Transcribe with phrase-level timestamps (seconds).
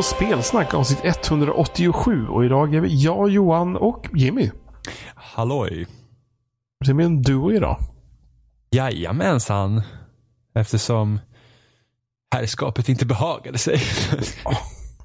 [0.00, 4.50] på Spelsnack avsnitt 187 och idag är vi jag, Johan och Jimmy.
[5.14, 5.86] Halloj.
[6.84, 7.78] Det är en duo idag.
[8.70, 9.82] Jajamensan.
[10.54, 11.20] Eftersom
[12.30, 13.82] herrskapet inte behagade sig.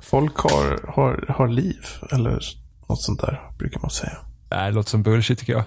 [0.02, 2.42] Folk har, har, har liv, eller
[2.90, 4.18] något sånt där brukar man säga.
[4.50, 5.64] Det låter som bullshit tycker jag.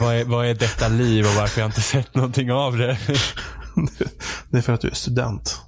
[0.00, 2.98] vad, är, vad är detta liv och varför har jag inte sett någonting av det?
[4.50, 5.65] det är för att du är student.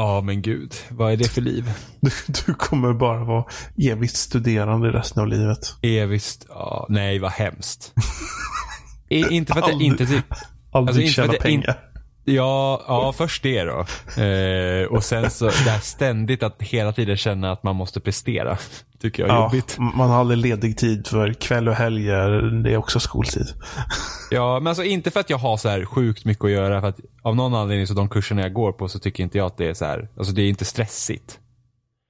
[0.00, 0.74] Ja, men gud.
[0.88, 1.72] Vad är det för liv?
[2.00, 2.10] Du,
[2.46, 3.44] du kommer bara vara
[3.78, 5.74] evigt studerande resten av livet.
[5.82, 6.46] Evigt?
[6.48, 7.94] Ja, nej, vad hemskt.
[9.08, 10.24] I, inte för att jag inte typ...
[10.72, 11.78] Aldrig alltså, tjäna pengar.
[12.24, 13.86] Ja, ja, först det då.
[14.22, 18.58] Eh, och sen så det här ständigt att hela tiden känna att man måste prestera.
[19.06, 19.76] Tycker jag är ja, jobbigt.
[19.78, 22.28] Man har aldrig ledig tid för kväll och helger.
[22.62, 23.46] Det är också skoltid.
[24.30, 26.80] ja, men alltså inte för att jag har så här sjukt mycket att göra.
[26.80, 29.46] För att av någon anledning så de kurserna jag går på så tycker inte jag
[29.46, 30.08] att det är så här.
[30.16, 31.38] Alltså det är inte stressigt.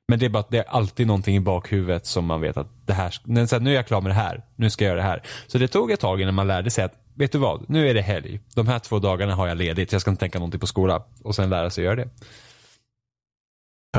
[0.09, 2.69] Men det är bara att det är alltid någonting i bakhuvudet som man vet att
[2.87, 4.45] det här, nu är jag klar med det här.
[4.57, 5.23] Nu ska jag göra det här.
[5.47, 7.95] Så det tog ett tag innan man lärde sig att vet du vad, nu är
[7.95, 8.41] det helg.
[8.55, 11.03] De här två dagarna har jag ledigt, jag ska inte tänka någonting på skola.
[11.23, 12.09] Och sen lära sig göra det.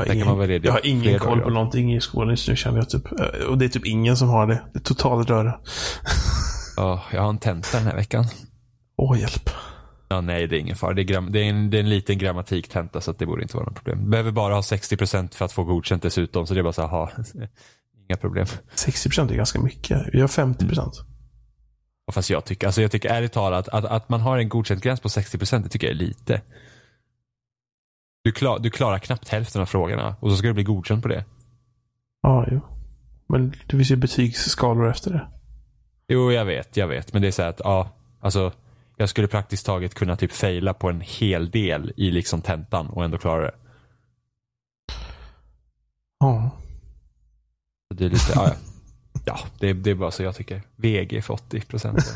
[0.06, 2.90] Jag har ingen, jag har ingen koll på någonting i skolan just nu känner jag
[2.90, 3.20] typ.
[3.20, 4.62] Eh, och det är typ ingen som har det.
[4.72, 5.54] Det är total röra.
[6.76, 8.24] Ja, jag har en tenta den här veckan.
[8.96, 9.50] Åh, hjälp.
[10.08, 10.94] Ja, nej, det är ingen fara.
[10.94, 13.56] Det är, gram, det är, en, det är en liten grammatiktenta så det borde inte
[13.56, 14.10] vara något problem.
[14.10, 16.46] Behöver bara ha 60% för att få godkänt dessutom.
[16.46, 17.10] Så det är bara så här, ha,
[18.08, 18.46] inga problem.
[18.76, 20.02] 60% är ganska mycket.
[20.12, 20.62] Vi har 50%.
[20.62, 20.90] Mm.
[22.12, 25.00] Fast jag tycker, alltså jag tycker ärligt talat att, att man har en godkänd gräns
[25.00, 26.40] på 60% det tycker jag är lite.
[28.22, 31.08] Du, klar, du klarar knappt hälften av frågorna och så ska du bli godkänd på
[31.08, 31.24] det.
[32.22, 32.60] Ja, jo.
[33.28, 35.28] Men det finns ju betygsskalor efter det.
[36.08, 37.12] Jo, jag vet, jag vet.
[37.12, 37.90] Men det är så här att, ja,
[38.20, 38.52] alltså
[38.96, 43.04] jag skulle praktiskt taget kunna typ fejla på en hel del i liksom tentan och
[43.04, 43.54] ändå klara det.
[46.20, 46.50] Ja.
[47.94, 48.54] Det är lite, ja,
[49.24, 50.62] ja det, det är bara så jag tycker.
[50.76, 51.98] VG för 80 procent.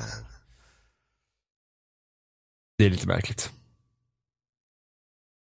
[2.79, 3.53] det är lite märkligt.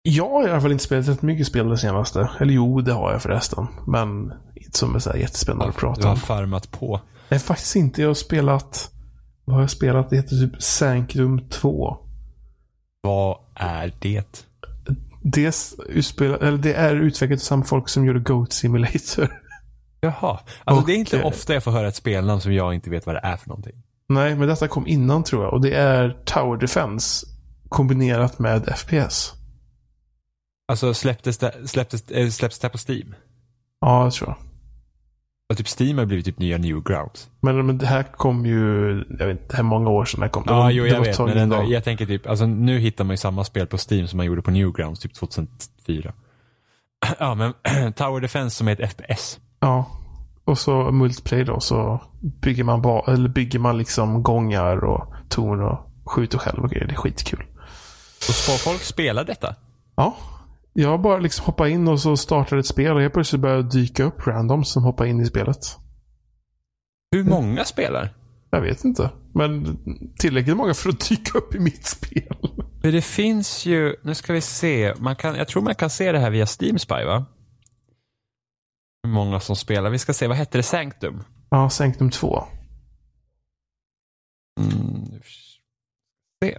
[0.09, 2.29] Jag har i alla fall inte spelat rätt mycket spel det senaste.
[2.39, 3.67] Eller jo, det har jag förresten.
[3.87, 6.01] Men inte som är så jättespännande ja, att prata om.
[6.01, 7.01] Du har farmat på.
[7.29, 8.01] Nej, faktiskt inte.
[8.01, 8.91] Jag har spelat
[9.49, 10.09] vad har jag spelat?
[10.09, 11.97] Det heter typ Sanctum 2.
[13.01, 14.45] Vad är det?
[15.21, 15.55] Det,
[15.89, 19.41] utspela, eller det är utvecklat av samma folk som gjorde Goat Simulator.
[20.01, 20.39] Jaha.
[20.63, 23.05] Alltså och, det är inte ofta jag får höra ett spelnamn som jag inte vet
[23.05, 23.83] vad det är för någonting.
[24.09, 25.53] Nej, men detta kom innan tror jag.
[25.53, 27.27] Och det är Tower Defense
[27.69, 29.33] kombinerat med FPS.
[30.69, 33.15] Alltså släpptes det, släpptes, äh, släpptes det på Steam?
[33.81, 34.35] Ja, jag tror
[35.47, 35.57] jag.
[35.57, 37.29] Typ Steam har blivit typ nya Newgrounds.
[37.41, 40.43] Men, men det här kom ju, jag vet inte, hur många år sedan det kom.
[40.43, 41.19] Det ja, var, jo jag vet.
[41.19, 44.17] Men ändå, jag tänker typ, alltså nu hittar man ju samma spel på Steam som
[44.17, 46.13] man gjorde på Newgrounds typ 2004.
[47.19, 47.53] Ja, men
[47.93, 49.39] Tower Defense som är ett FPS.
[49.59, 49.85] Ja.
[50.45, 55.61] Och så multiplayer då, så bygger man, ba, eller bygger man liksom gångar och torn
[55.61, 56.87] och skjuter själv och grejer.
[56.87, 57.45] Det är skitkul.
[58.29, 59.55] Och folk spela detta?
[59.95, 60.15] Ja.
[60.79, 64.03] Jag bara liksom hoppade in och så startade ett spel och helt plötsligt började dyka
[64.03, 65.77] upp random som hoppar in i spelet.
[67.11, 68.15] Hur många spelar?
[68.49, 69.11] Jag vet inte.
[69.33, 69.79] Men
[70.19, 72.35] tillräckligt många för att dyka upp i mitt spel.
[72.81, 76.11] För det finns ju, nu ska vi se, man kan, jag tror man kan se
[76.11, 77.25] det här via Steam Spy va?
[79.03, 79.89] Hur många som spelar.
[79.89, 80.63] Vi ska se, vad hette det?
[80.63, 81.23] Sanctum?
[81.49, 82.43] Ja, Sanctum 2.
[84.59, 85.21] Mm,
[86.43, 86.57] se.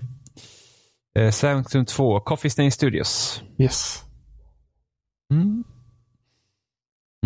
[1.19, 3.43] Eh, Sanctum 2, Coffee Stain Studios.
[3.59, 4.05] Yes.
[5.31, 5.65] Mm.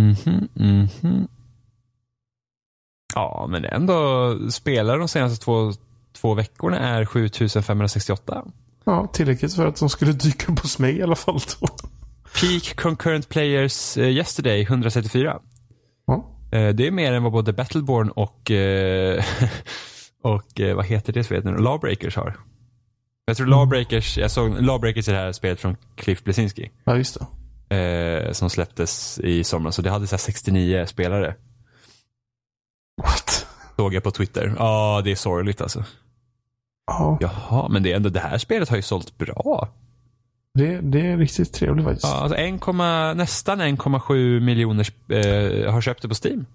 [0.01, 1.29] Mm -hmm, mm -hmm.
[3.15, 5.73] Ja, men ändå spelar de senaste två,
[6.13, 8.45] två veckorna är 7568.
[8.85, 11.41] Ja, tillräckligt för att de skulle dyka upp hos mig i alla fall.
[11.61, 11.67] Då.
[12.41, 15.41] Peak concurrent players uh, yesterday 134.
[16.07, 16.15] Ja.
[16.55, 19.25] Uh, det är mer än vad både Battleborn och, uh,
[20.35, 22.37] och vad heter det spelet nu Lawbreakers har.
[23.27, 26.71] Jag tror Lawbreakers, jag såg Lawbreakers är det här spelet från Cliff Blesinski.
[26.85, 27.27] Ja, just det.
[27.75, 29.75] Eh, som släpptes i somras.
[29.75, 31.35] Så det hade så 69 spelare.
[33.03, 33.47] What?
[33.77, 34.55] Såg jag på Twitter.
[34.59, 35.85] Ja, det är sorgligt alltså.
[36.87, 37.19] Ja.
[37.21, 39.69] Jaha, men det, är ändå, det här spelet har ju sålt bra.
[40.55, 42.07] Det, det är riktigt trevligt faktiskt.
[42.07, 46.47] Ja, alltså 1, nästan 1,7 miljoner eh, har köpt det på Steam.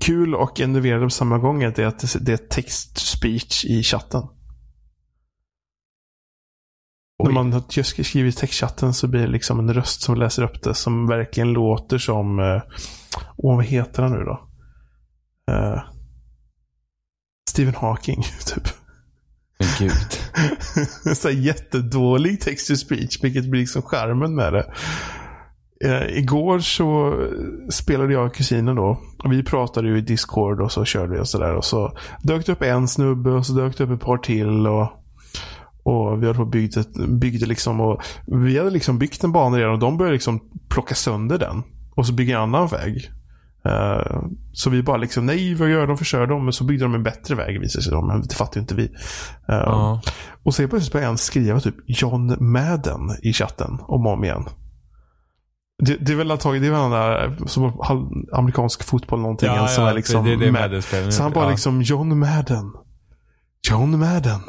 [0.00, 4.22] Kul och enerverande på samma gång är att det är text speech i chatten.
[7.18, 7.26] Oj.
[7.26, 10.74] När man har skrivit textchatten så blir det liksom en röst som läser upp det
[10.74, 12.38] som verkligen låter som...
[12.38, 12.62] Eh,
[13.36, 14.48] åh, vad heter han nu då?
[15.52, 15.82] Uh,
[17.50, 18.68] Stephen Hawking, typ.
[19.58, 21.16] Men gud.
[21.16, 24.72] så jättedålig text to speech, vilket blir liksom charmen med det.
[25.84, 27.14] Eh, igår så
[27.70, 29.00] spelade jag och kusinen då.
[29.24, 31.54] Och vi pratade ju i Discord och så körde vi och sådär.
[31.54, 34.66] Och så dök det upp en snubbe och så dök det upp ett par till.
[34.66, 34.88] Och,
[35.86, 37.80] och vi höll på och byggde, byggde liksom.
[37.80, 41.62] Och vi hade liksom byggt en bana redan och de började liksom plocka sönder den.
[41.94, 43.10] Och så bygga en annan väg.
[43.66, 44.22] Uh,
[44.52, 45.98] så vi bara liksom, nej vad gör de?
[45.98, 46.44] Förstör dem?
[46.44, 48.02] Men så byggde de en bättre väg visade sig.
[48.02, 48.82] Men det fattar ju inte vi.
[48.82, 48.88] Uh,
[49.48, 50.00] Ja.
[50.42, 54.44] Och så plötsligt började en skriva typ John Madden i chatten om och om igen.
[55.78, 57.80] Det, det är väl antagligen, det är väl den där som
[58.32, 59.48] amerikansk fotboll någonting.
[59.48, 61.12] Ja, som ja, är liksom det, det är Mad- Madden-spelen.
[61.12, 61.50] Så han bara ja.
[61.50, 62.72] liksom John Madden.
[63.70, 64.40] John Madden.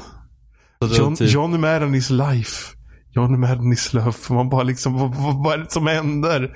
[0.86, 2.78] John, typ- John Madden is life.
[3.12, 4.14] John Madden is love.
[4.30, 6.54] Man bara liksom, vad, vad, vad är det som händer?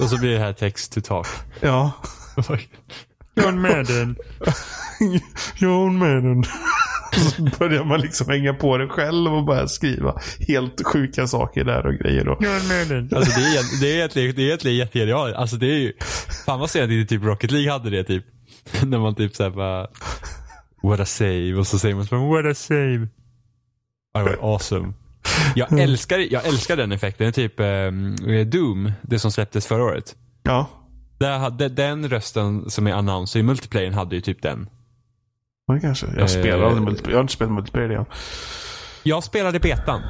[0.00, 1.26] Och så blir det här text to talk.
[1.60, 1.92] Ja.
[3.34, 4.16] John Madden.
[5.58, 6.44] John Madden.
[7.12, 11.86] Så börjar man liksom hänga på det själv och börja skriva helt sjuka saker där
[11.86, 12.38] och grejer då.
[12.40, 13.10] John Madden.
[13.16, 15.34] Alltså det är, det är egentligen, det är egentligen jättegenialt.
[15.36, 15.92] Alltså det är ju,
[16.46, 18.24] fan vad sent inte typ Rocket League hade det typ.
[18.82, 19.86] När man typ såhär bara,
[20.82, 21.54] what a save.
[21.54, 23.08] Och så säger man så bara, what a save.
[24.14, 24.92] Det var awesome.
[25.54, 27.32] Jag älskar, jag älskar den effekten.
[27.32, 28.16] Typ ehm,
[28.50, 30.16] Doom, det som släpptes förra året.
[30.42, 30.66] Ja.
[31.18, 34.68] Där hade, den rösten som är annonser i multiplayern hade ju typ den.
[35.74, 36.06] Det kanske.
[36.06, 36.12] Eh.
[36.18, 37.12] Jag spelar aldrig multiplayer.
[37.12, 38.04] Jag har inte spelat multiplayer igen.
[39.02, 40.00] Jag spelade betan.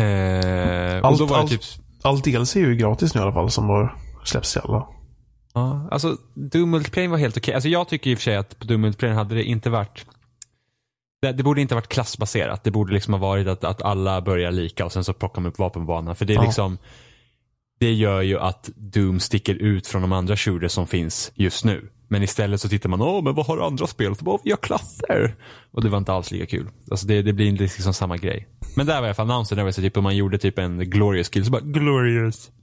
[0.00, 1.60] Eh, och Allt- det allt- typ
[2.02, 4.86] Allt DLC är ju gratis nu i alla fall som har släppts till alla.
[5.54, 7.54] Ja, alltså Doom Multiplayer var helt okej.
[7.54, 10.06] Alltså jag tycker i och för sig att på Doom Multiplayer hade det inte varit
[11.22, 12.64] det, det borde inte varit klassbaserat.
[12.64, 15.50] Det borde liksom ha varit att, att alla börjar lika och sen så plockar man
[15.50, 16.16] upp vapenbanan.
[16.16, 16.42] För det är Ja.
[16.42, 16.78] liksom
[17.80, 21.90] Det gör ju att Doom sticker ut från de andra shooters som finns just nu.
[22.08, 24.16] Men istället så tittar man, åh men vad har andra spel?
[24.16, 25.34] Så bara, vi har klasser.
[25.72, 26.68] Och det var inte alls lika kul.
[26.90, 28.48] Alltså det, det blir liksom samma grej.
[28.76, 30.90] Men där var i alla fall annonsen, där var så typ man gjorde typ en
[30.90, 32.50] glorious kill, så bara glorious.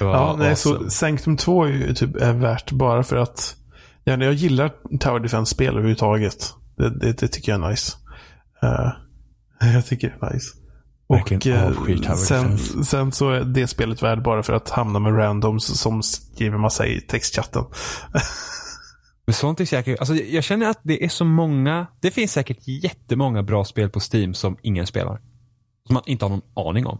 [0.00, 0.78] Ja, nej, awesome.
[0.84, 3.56] så Sanctum 2 är ju typ är värt bara för att
[4.06, 6.54] ja, jag gillar Tower Defense-spel överhuvudtaget.
[6.76, 7.96] Det, det, det tycker jag är nice.
[8.62, 8.92] Eh,
[9.74, 10.56] jag tycker det är nice.
[11.08, 11.40] Verkligen
[11.76, 12.84] Och eh, sen, Defense.
[12.84, 16.86] sen så är det spelet värd bara för att hamna med randoms som skriver massa
[16.86, 17.64] i textchatten.
[19.26, 22.58] Men sånt är säkert, alltså jag känner att det är så många, det finns säkert
[22.68, 25.20] jättemånga bra spel på Steam som ingen spelar.
[25.86, 26.98] Som man inte har någon aning om.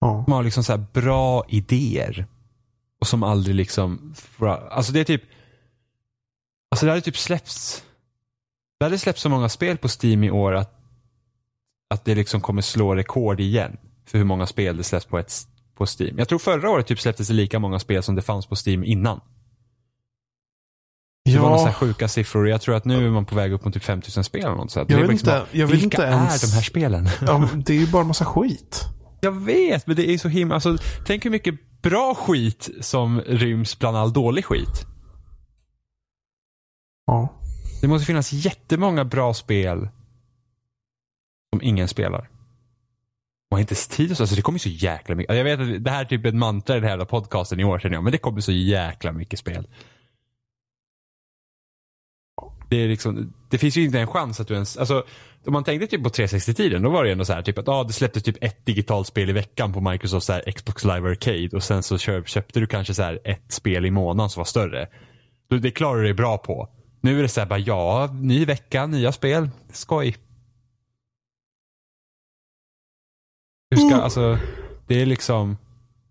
[0.00, 0.22] Ja.
[0.24, 2.26] Som har liksom så här bra idéer.
[3.02, 4.14] Och som aldrig liksom,
[4.70, 5.22] alltså det är typ,
[6.70, 7.84] alltså det hade typ släppts,
[8.78, 10.80] det hade släppts så många spel på Steam i år att,
[11.94, 13.76] att det liksom kommer slå rekord igen.
[14.06, 15.32] För hur många spel det släpps på, ett,
[15.74, 16.18] på Steam.
[16.18, 18.84] Jag tror förra året typ släpptes det lika många spel som det fanns på Steam
[18.84, 19.20] innan.
[21.24, 22.48] Det var några Ja, sjuka siffror.
[22.48, 24.70] Jag tror att nu är man på väg upp mot typ 5000 spel eller något
[24.70, 24.90] sånt.
[24.90, 27.08] Jag vet liksom inte- jag vet vilka inte ens- är de här spelen?
[27.20, 28.84] ja, det är ju bara massa skit.
[29.20, 30.54] Jag vet, men det är så himla...
[30.54, 34.86] Alltså, tänk hur mycket bra skit som ryms bland all dålig skit.
[37.06, 37.28] Ja.
[37.80, 39.88] Det måste finnas jättemånga bra spel
[41.52, 42.30] som ingen spelar.
[43.50, 44.22] Och inte tid och så.
[44.22, 45.36] Alltså det kommer ju så jäkla mycket.
[45.36, 47.78] Jag vet att det här är typ ett mantra i den här podcasten i år
[47.78, 48.04] känner jag.
[48.04, 49.68] Men det kommer så jäkla mycket spel.
[52.70, 55.04] Det är liksom, det finns ju inte en chans att du ens, alltså
[55.46, 57.84] om man tänkte typ på 360-tiden, då var det ändå så här typ att ah,
[57.84, 61.48] det släpptes typ ett digitalt spel i veckan på Microsoft så här, Xbox Live Arcade
[61.52, 64.44] och sen så köp, köpte du kanske så här ett spel i månaden som var
[64.44, 64.88] större.
[65.62, 66.68] Det klarar du dig bra på.
[67.00, 70.16] Nu är det så här bara, ja, ny vecka, nya spel, skoj.
[73.70, 74.00] Hur ska, Mm.
[74.00, 74.38] alltså,
[74.86, 75.56] det är liksom,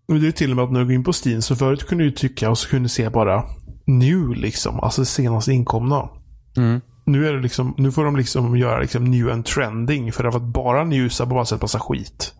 [0.08, 1.86] Men det är till och med att när du går in på Steam så förut
[1.86, 3.44] kunde du trycka och så kunde du se bara
[3.86, 4.80] new liksom.
[4.80, 6.08] Alltså senast inkomna.
[6.56, 6.80] mm.
[7.04, 10.12] Nu, är det liksom, nu får de liksom göra liksom new and trending.
[10.12, 12.34] För att bara newsa på bara sett massa skit.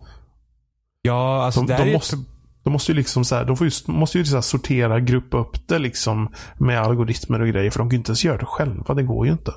[1.03, 2.17] ja, alltså De, det de, är måste,
[2.65, 5.39] de måste ju liksom så här, de får ju, måste ju så här sortera, gruppa
[5.39, 7.71] upp det liksom med algoritmer och grejer.
[7.71, 8.95] För de kan ju inte ens göra det själva.
[8.95, 9.53] Det går ju inte.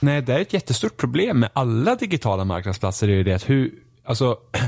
[0.00, 3.06] Nej, det är ett jättestort problem med alla digitala marknadsplatser.
[3.06, 3.70] Det är ju det att hur,
[4.04, 4.36] alltså.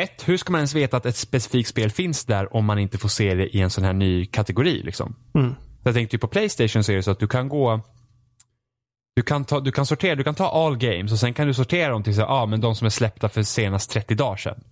[0.00, 2.98] Ett, hur ska man ens veta att ett specifikt spel finns där om man inte
[2.98, 5.16] får se det i en sån här ny kategori liksom?
[5.34, 5.54] Mm.
[5.84, 7.80] Jag tänkte ju på Playstation så är det så att du kan gå
[9.16, 11.54] du kan, ta, du kan sortera, du kan ta all games och sen kan du
[11.54, 14.64] sortera dem till så ah, men de som är släppta för senast 30 dagar sedan.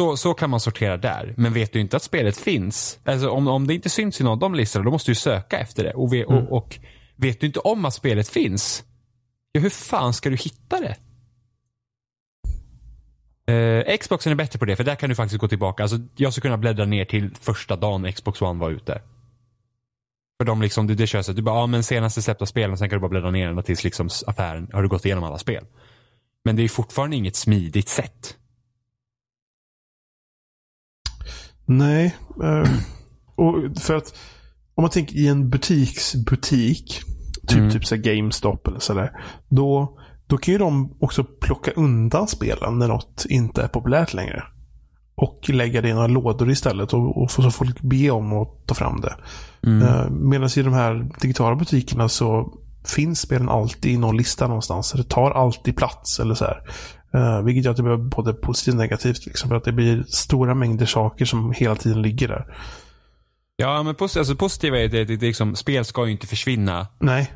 [0.00, 1.34] Så, så kan man sortera där.
[1.36, 4.32] Men vet du inte att spelet finns, alltså om, om det inte syns i någon
[4.32, 5.92] av de listorna, då måste du söka efter det.
[5.94, 6.78] Och, ve, och, och
[7.16, 8.84] vet du inte om att spelet finns,
[9.52, 10.96] ja hur fan ska du hitta det?
[13.52, 15.82] Eh, Xboxen är bättre på det, för där kan du faktiskt gå tillbaka.
[15.82, 19.02] Alltså, jag skulle kunna bläddra ner till första dagen Xbox One var ute.
[20.40, 22.78] För de liksom, det, det kör så att du bara, ja men senaste släppta spelen,
[22.78, 25.38] sen kan du bara bläddra ner ända tills liksom affären, har du gått igenom alla
[25.38, 25.64] spel.
[26.44, 28.36] Men det är fortfarande inget smidigt sätt.
[31.66, 32.16] Nej.
[32.42, 32.70] Eh,
[33.34, 34.14] och för att
[34.74, 37.02] om man tänker i en butiksbutik,
[37.48, 37.70] typ, Mm.
[37.70, 39.10] typ så GameStop eller sådär.
[39.48, 44.42] Då, då kan ju de också plocka undan spelen när något inte är populärt längre.
[45.20, 48.66] Och lägga det i några lådor istället och, och få så folk be om att
[48.66, 49.16] ta fram det.
[49.86, 52.52] Eh, Medan i de här digitala butikerna så
[52.86, 54.92] finns spelen alltid i någon lista någonstans.
[54.92, 56.62] Det tar alltid plats eller så här.
[57.14, 59.26] Eh, vilket gör att det blir både positivt och negativt.
[59.26, 62.56] Liksom, för att det blir stora mängder saker som hela tiden ligger där.
[63.56, 66.86] Ja, men posit- alltså, positiva är att det, det, liksom, spel ska ju inte försvinna
[67.00, 67.32] Nej,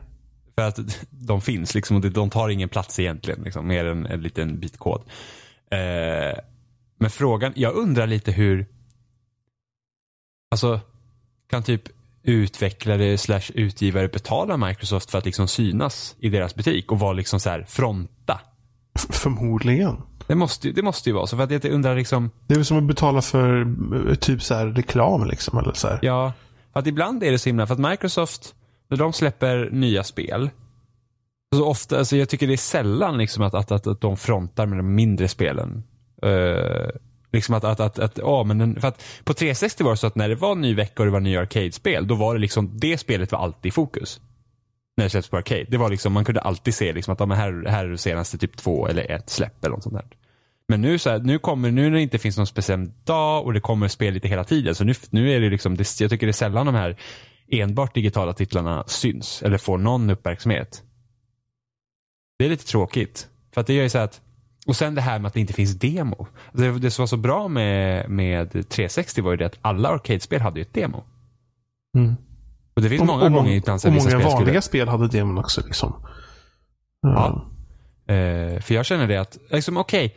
[0.55, 0.79] för att
[1.11, 3.43] de finns liksom och de tar ingen plats egentligen.
[3.43, 5.01] Liksom, mer än en liten bit kod.
[5.71, 6.39] Eh,
[7.03, 8.67] men frågan, jag undrar lite hur,
[10.51, 10.81] alltså
[11.51, 11.83] kan typ
[12.23, 17.41] utvecklare slash utgivare betala Microsoft för att liksom synas i deras butik och vara liksom
[17.41, 18.41] så här fronta?
[19.11, 20.03] förmodligen.
[20.27, 21.37] Det måste, det måste ju vara så.
[21.37, 23.61] För att jag undrar liksom, Det är väl som att betala för
[24.09, 25.59] eh, typ så här reklam liksom.
[25.59, 25.99] Eller så här.
[26.03, 26.33] ja,
[26.73, 28.55] för att ibland är det så himla, för att Microsoft,
[28.89, 30.51] när de släpper nya spel,
[31.57, 34.67] så ofta, alltså jag tycker det är sällan liksom att, att, att, att de frontar
[34.67, 35.83] med de mindre spelen.
[36.23, 36.89] Eh,
[37.33, 40.07] liksom att, att, att, att ja, men den, för att på 360 var det så
[40.07, 42.71] att när det var ny vecka och det var nya arcade-spel, då var det liksom,
[42.79, 44.21] det spelet var alltid i fokus.
[44.97, 45.67] När det släpps på arcade.
[45.69, 47.99] Det var liksom, man kunde alltid se liksom att ja, men här, här är det
[47.99, 50.07] senaste typ två eller ett släpp eller något sånt där.
[50.69, 53.53] Men nu, så här, nu kommer, nu när det inte finns någon speciell dag och
[53.53, 56.27] det kommer spel lite hela tiden, så nu, nu är det liksom, det, jag tycker
[56.27, 56.97] det är sällan de här
[57.51, 60.83] enbart digitala titlarna syns eller får någon uppmärksamhet.
[62.39, 63.29] Det är lite tråkigt.
[63.55, 64.21] För att det gör ju så här att,
[64.67, 66.27] och sen det här med att det inte finns demo.
[66.53, 70.41] Det, det som var så bra med, med 360 var ju det att alla arcade-spel
[70.41, 71.05] hade ju ett demo.
[71.97, 72.17] Mm.
[72.77, 75.39] Och det finns många och, gånger ibland och många spel skulle- vanliga spel hade demon
[75.39, 75.61] också.
[75.67, 75.95] Liksom.
[77.03, 77.45] Ja.
[78.15, 80.17] Eh, för jag känner det att, liksom okej,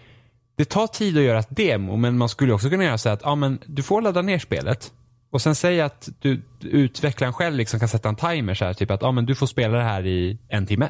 [0.58, 3.22] det tar tid att göra ett demo, men man skulle också kunna göra så att,
[3.24, 4.92] ja men du får ladda ner spelet.
[5.32, 8.92] Och sen säga att du, utvecklaren själv liksom kan sätta en timer så här, typ
[8.92, 10.90] att, ja men du får spela det här i en timme.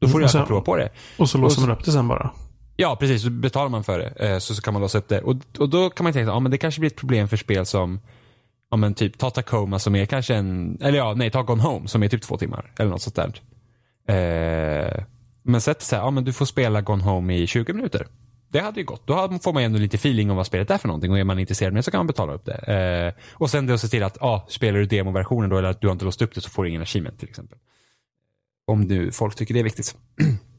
[0.00, 0.88] Då får Mm, du och prova på det.
[1.18, 2.30] Och så låser och- man upp det sen bara.
[2.76, 3.22] Ja, precis.
[3.22, 5.20] Så betalar man för det eh, så, så kan man låsa upp det.
[5.20, 7.66] Och, och då kan man tänka, ja men det kanske blir ett problem för spel
[7.66, 8.00] som,
[8.70, 11.88] ja men typ ta Tacoma som är kanske en, eller ja, nej, ta Gone Home
[11.88, 12.72] som är typ två timmar.
[12.78, 13.40] Eller något sånt där.
[14.08, 15.04] Eh,
[15.42, 18.06] men sätt så här, ja men du får spela Gone Home i 20 minuter.
[18.48, 19.06] Det hade ju gått.
[19.06, 21.24] Då får man ju ändå lite feeling om vad spelet är för någonting och är
[21.24, 22.54] man intresserad med det så kan man betala upp det.
[22.54, 25.86] Eh, och sen då se till att, ja, spelar du demoversionen då eller att du
[25.86, 27.58] har inte låst upp det så får du ingen achievement till exempel.
[28.66, 29.96] Om nu folk tycker det är viktigt.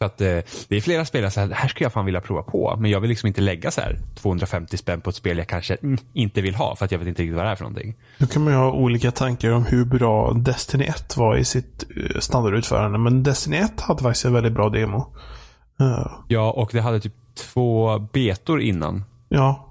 [0.00, 0.38] För att eh,
[0.68, 2.76] det är flera spelare så här, det här skulle jag fan vilja prova på.
[2.78, 5.74] Men jag vill liksom inte lägga så här 250 spänn på ett spel jag kanske
[5.82, 6.76] mm, inte vill ha.
[6.76, 7.94] För att jag vet inte riktigt vad det är för någonting.
[8.18, 11.84] Då kan man ju ha olika tankar om hur bra Destiny 1 var i sitt
[11.96, 12.98] eh, standardutförande.
[12.98, 15.14] Men Destiny 1 hade faktiskt en väldigt bra demo.
[15.80, 17.14] Eh, Ja, och det hade typ
[17.52, 19.04] två betor innan.
[19.28, 19.66] ja.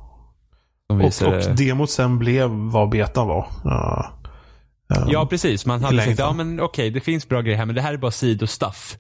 [0.90, 0.96] Och,
[1.28, 3.48] och demot sen blev vad betan var.
[3.66, 4.06] Eh,
[5.08, 5.66] Ja, precis.
[5.66, 7.98] Man hade tänkt, ja men okej, det finns bra grejer här, men det här är
[7.98, 8.98] bara sidostuff.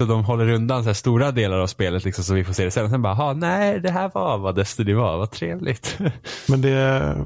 [0.00, 2.70] Så de håller undan så stora delar av spelet liksom, så vi får se det
[2.70, 2.90] sen.
[2.90, 5.98] Sen bara, "Ha, nej, det här var vad Destiny var, vad trevligt.
[6.48, 7.16] Men det...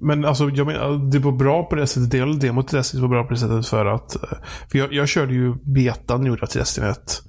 [0.00, 2.10] Men alltså, jag menar, det var bra på det sättet.
[2.10, 4.14] Det demot till Destiny var bra på det sättet för att...
[4.16, 4.38] eh,
[4.70, 7.22] För jag, jag körde ju betan gjorde jag till Destiny 1.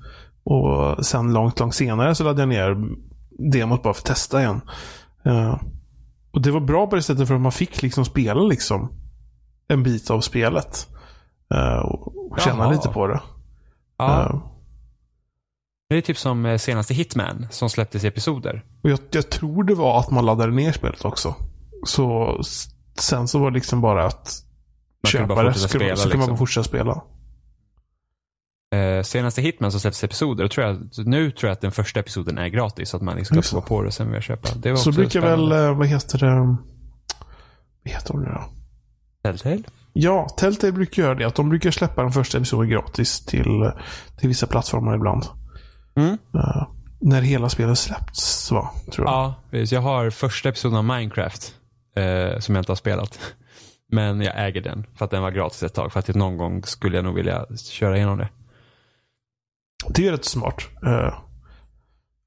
[0.44, 2.88] Och sen långt, långt senare så laddade jag ner
[3.52, 4.62] demot bara för att testa igen.
[5.26, 5.60] Eh,
[6.32, 8.92] och det var bra på det sättet för att man fick liksom spela liksom
[9.68, 10.88] en bit av spelet.
[11.54, 12.72] Eh, och känna Jaha.
[12.72, 13.20] lite på det.
[13.98, 14.36] ja, Eh,
[15.90, 18.66] det är typ som eh, senaste Hitman som släpptes i episoder.
[18.84, 21.36] och jag, jag tror det var att man laddade ner spelet också.
[21.86, 22.38] Så
[23.00, 24.44] sen så var det liksom bara att
[25.04, 25.54] Man köpa bara det.
[25.54, 26.34] Så, kan- spela, så kan man liksom.
[26.34, 27.02] bara fortsätta spela.
[28.76, 32.00] Eh, senaste Hitman som släpptes i episoder, tror jag, nu tror jag att den första
[32.00, 32.90] episoden är gratis.
[32.90, 34.50] Så att man liksom ska prova på det och sen vill jag köpa.
[34.56, 35.66] Det var Så brukar väl, spännande.
[35.66, 36.36] eh, vad heter det?
[37.84, 38.44] Vad heter de nu då?
[39.24, 39.64] Telltale?
[39.94, 41.26] Ja, Telltale brukar göra det.
[41.28, 43.72] Att de brukar släppa den första episoden gratis till,
[44.20, 45.24] till vissa plattformar ibland.
[46.00, 46.18] Mm.
[46.34, 46.68] Eh,
[47.02, 48.72] när hela spelet släppts, va?
[48.92, 49.14] Tror jag.
[49.14, 49.72] Ja, precis.
[49.72, 51.56] Jag har första episoden av Minecraft
[51.96, 53.20] eh, som jag inte har spelat.
[53.92, 55.94] Men jag äger den för att den var gratis ett tag.
[55.94, 58.30] För att någon gång skulle jag nog vilja köra igenom det.
[59.88, 60.68] Det är rätt smart.
[60.86, 61.14] Eh,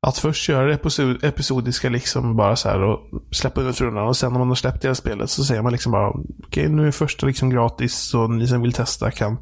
[0.06, 3.00] att först köra det episod episodiska liksom bara så här och
[3.30, 5.92] släppa ut rundan och sen när man har släppt det spelet så säger man liksom
[5.92, 6.12] bara
[6.46, 9.36] okej nu är första liksom gratis så ni som vill testa kan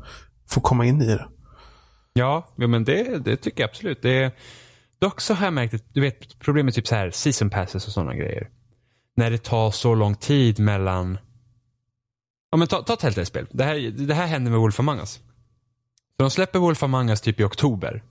[0.48, 1.26] få komma in i det.
[2.12, 4.02] Ja, ja men det, det tycker jag absolut.
[4.02, 4.34] Det
[5.00, 7.92] dock så har jag märkt att, du vet, problemet typ så här season passes och
[7.92, 8.48] sådana grejer.
[9.16, 11.18] När det tar så lång tid mellan
[12.50, 13.46] Ja men ta, ta Telltale-spel.
[13.50, 15.12] Det här, det här hände med Wolf Among Us.
[15.12, 15.20] Så
[16.16, 18.02] de släpper Wolf Among Us typ i oktober.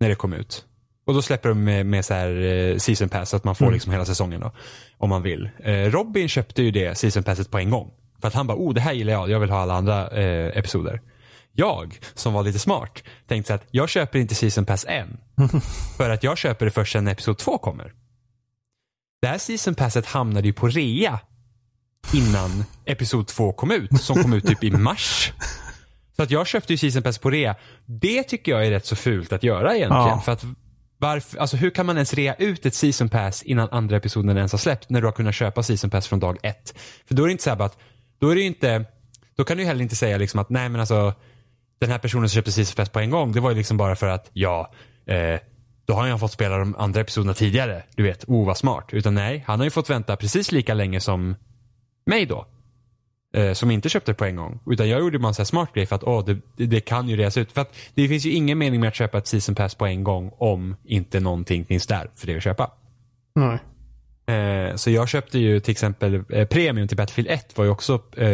[0.00, 0.64] När det kom ut.
[1.06, 3.64] Och då släpper de med, med så här eh, season pass så att man får
[3.64, 3.72] Mm.
[3.74, 4.52] liksom hela säsongen då.
[4.98, 5.50] Om man vill.
[5.58, 7.90] Eh, Robin köpte ju det season passet på en gång.
[8.20, 10.58] För att han bara, oh det här gillar jag, jag vill ha alla andra eh,
[10.58, 11.00] episoder.
[11.52, 15.20] Jag, som var lite smart, tänkte så att jag köper inte season pass än.
[15.96, 17.92] för att jag köper det först när episod två kommer.
[19.22, 21.20] Det här season passet hamnade ju på rea
[22.14, 25.32] innan episod två kom ut, som kom ut typ i mars.
[26.16, 27.56] Så att jag köpte ju season pass på rea.
[27.86, 30.06] Det tycker jag är rätt så fult att göra egentligen.
[30.06, 30.20] Ja.
[30.20, 30.44] För att
[30.98, 34.52] varför, alltså hur kan man ens rea ut ett season pass innan andra episoden ens
[34.52, 36.74] har släppt när du har kunnat köpa season pass från dag ett?
[37.06, 37.78] För då är det inte så här att,
[38.18, 38.84] då är det inte,
[39.36, 41.14] då kan du heller inte säga liksom att nej men alltså
[41.80, 43.96] den här personen som köpte season pass på en gång, det var ju liksom bara
[43.96, 44.72] för att ja,
[45.06, 45.40] eh,
[45.86, 47.82] då har han fått spela de andra episoderna tidigare.
[47.96, 48.88] Du vet, oh vad smart.
[48.92, 51.36] Utan nej, han har ju fått vänta precis lika länge som
[52.06, 52.46] mig då.
[53.34, 54.60] Eh, som inte köpte på en gång.
[54.66, 57.08] Utan jag gjorde bara en sån här smart grej för att det, det, det kan
[57.08, 57.52] ju reas ut.
[57.52, 60.04] För att det finns ju ingen mening med att köpa ett season pass på en
[60.04, 62.70] gång om inte någonting finns där för det att köpa.
[63.34, 63.58] Nej.
[64.36, 68.02] Eh, så jag köpte ju till exempel eh, premium till Battlefield 1 var ju också
[68.16, 68.26] eh,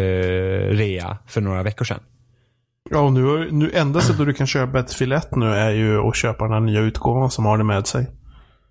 [0.70, 2.00] rea för några veckor sedan.
[2.90, 6.16] Ja, och nu, nu enda sättet du kan köpa Battlefield 1 nu är ju att
[6.16, 8.06] köpa den här nya utgåvan som har det med sig.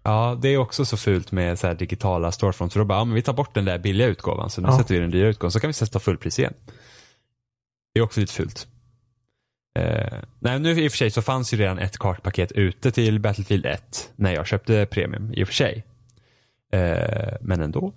[0.03, 2.73] Ja, det är också så fult med så här digitala storefronts.
[2.73, 4.77] För då bara, ja, men vi tar bort den där billiga utgåvan så nu Ja.
[4.77, 6.53] sätter vi den dyra utgåvan så kan vi sätta fullpris igen.
[7.93, 8.67] Det är också lite fult.
[9.79, 13.19] Eh, nej, nu i och för sig så fanns ju redan ett kartpaket ute till
[13.19, 15.83] Battlefield 1 när jag köpte premium i och för sig.
[16.73, 17.93] Eh, men ändå.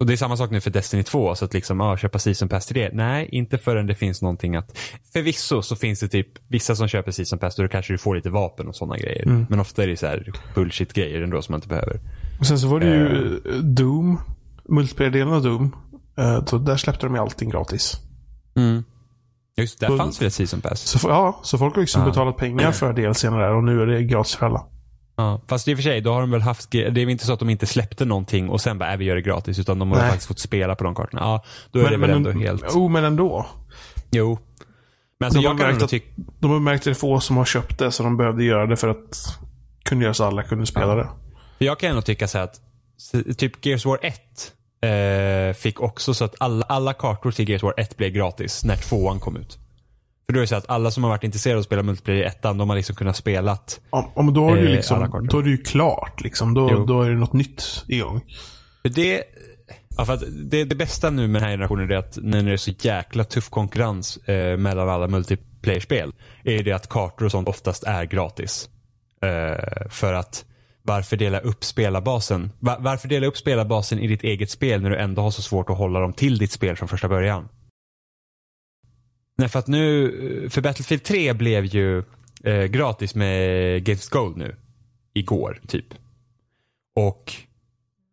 [0.00, 2.48] Och det är samma sak nu för Destiny 2, så att liksom, ah, köpa Season
[2.48, 2.90] Pass till det.
[2.92, 4.78] Nej, inte förrän det finns någonting att...
[5.12, 8.14] Förvisso så finns det typ vissa som köper Season Pass och då kanske du får
[8.16, 9.26] lite vapen och sådana grejer.
[9.26, 9.46] Mm.
[9.50, 12.00] Men ofta är det så här bullshit-grejer ändå som man inte behöver.
[12.40, 14.20] Och sen så var det ju eh, Doom.
[14.68, 15.76] Multiplayer-delen av Doom.
[16.18, 17.96] Eh, Så där släppte de ju allting gratis.
[18.56, 18.84] Mm.
[19.56, 20.80] Just där Så- fanns väl ett Season Pass?
[20.80, 22.08] Så, ja, så folk har liksom Ja.
[22.08, 24.64] betalat pengar för DLCn där och nu är det gratis för alla.
[25.20, 25.40] Ja.
[25.46, 27.32] Fast i och för sig, då har de väl haft, det är väl inte så
[27.32, 29.58] att de inte släppte någonting och sen bara, äh, vi gör det gratis.
[29.58, 30.08] Utan de har Nej.
[30.08, 31.22] faktiskt fått spela på de kartorna.
[31.22, 32.64] Ja, då är det väl ändå helt...
[32.64, 33.46] Oh, men ändå.
[34.10, 34.38] Jo.
[35.18, 36.02] Men alltså De har jag kan märkt att-.
[36.38, 38.66] De har märkt att det är få som har köpt det så de behövde göra
[38.66, 39.38] det för att
[39.84, 41.08] kunna göra så alla kunde spela det.
[41.58, 42.60] Jag kan ändå tycka så här att
[43.38, 44.20] typ Gears War 1
[44.82, 48.76] eh, fick också så att alla, alla kartor till Gears War 1 blev gratis när
[48.76, 49.58] tvåan kom ut.
[50.30, 52.22] För då är det så att alla som har varit intresserade av att spela multiplayer
[52.22, 53.80] i ettan, de har liksom kunnat spelat.
[53.90, 56.54] Ja, men då har du ju Eh, liksom, då är det ju klart liksom.
[56.54, 56.84] Då, Jo.
[56.86, 58.20] då är det något nytt igång.
[58.82, 59.22] Det,
[59.96, 60.18] ja, för
[60.50, 63.24] det, det bästa nu med den här generationen är att när det är så jäkla
[63.24, 66.12] tuff konkurrens eh, mellan alla multiplayer-spel,
[66.44, 68.68] är det att kartor och sånt oftast är gratis.
[69.22, 70.44] Eh, för att
[70.82, 72.52] varför dela upp spelarbasen?
[72.58, 75.70] Va- varför dela upp spelarbasen i ditt eget spel när du ändå har så svårt
[75.70, 77.48] att hålla dem till ditt spel från första början?
[79.40, 81.98] Nej, för att nu, för Battlefield 3 blev ju
[82.44, 84.56] eh, gratis med Games Gold nu.
[85.14, 85.86] Igår, typ.
[86.96, 87.32] Och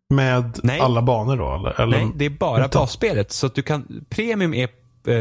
[0.09, 0.79] Med Nej.
[0.79, 1.55] alla banor då?
[1.55, 1.81] Eller?
[1.81, 1.97] eller?
[1.97, 2.79] Nej, det är bara Vänta.
[2.79, 3.31] basspelet.
[3.31, 4.69] Så att du kan, premium är,
[5.07, 5.15] eh,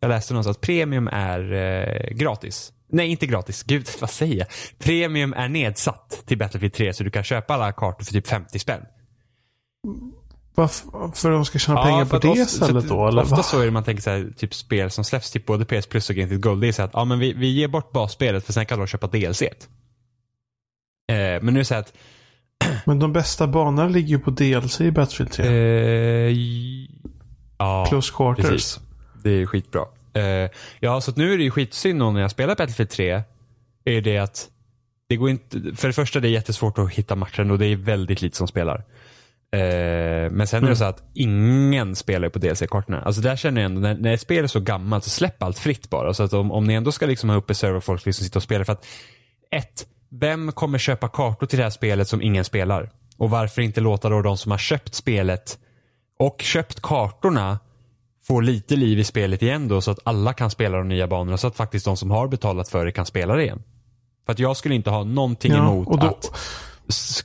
[0.00, 2.72] jag läste någonstans att premium är eh, gratis.
[2.88, 3.62] Nej, inte gratis.
[3.62, 4.46] Gud, vad säger jag?
[4.78, 8.58] Premium är nedsatt till Battlefield 3 så du kan köpa alla kartor för typ 50
[8.58, 8.82] spänn.
[10.54, 13.08] Varför för de ska tjäna pengar för på det ofta- istället då?
[13.08, 13.22] Eller?
[13.22, 13.42] Ofta Va?
[13.42, 16.10] så är det man tänker så här, typ spel som släpps till både PS Plus
[16.10, 16.60] och Game Gold.
[16.60, 18.86] Det är så att ja, men vi, vi ger bort basspelet för sen kan de
[18.86, 19.42] köpa DLC.
[19.42, 19.48] Eh,
[21.08, 21.92] men nu är det så att
[22.86, 25.46] Men de bästa banorna ligger ju på DLC i Battlefield 3.
[25.46, 26.36] eh,
[27.58, 28.46] ja, Close Quarters.
[28.46, 28.80] Precis.
[29.22, 29.82] Det är skitbra.
[30.12, 33.22] Eh, ja, så att nu är det ju skitsynd när jag spelar Battlefield 3.
[33.84, 34.48] Är det att
[35.08, 37.76] det går inte, för det första det är jättesvårt att hitta matchen och det är
[37.76, 38.84] väldigt lite som spelar.
[39.52, 43.02] Eh, men sen är det så att ingen spelar på DLC-kartorna.
[43.02, 45.58] Alltså där känner jag ändå, när, när ett spel är så gammalt så släpp allt
[45.58, 46.14] fritt bara.
[46.14, 48.64] Så att om, om ni ändå ska liksom ha uppe serverfolk som sitter och spelar.
[48.64, 48.86] För att
[49.50, 52.90] ett, vem kommer köpa kartor till det här spelet som ingen spelar?
[53.16, 55.58] Och varför inte låta då de som har köpt spelet
[56.18, 57.58] och köpt kartorna
[58.26, 61.36] få lite liv i spelet igen då så att alla kan spela de nya banorna
[61.36, 63.62] så att faktiskt de som har betalat för det kan spela det igen.
[64.26, 66.30] För att jag skulle inte ha någonting Ja, emot och då- att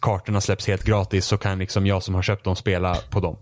[0.02, 3.38] kartorna släpps helt gratis så kan liksom jag som har köpt dem spela på dem.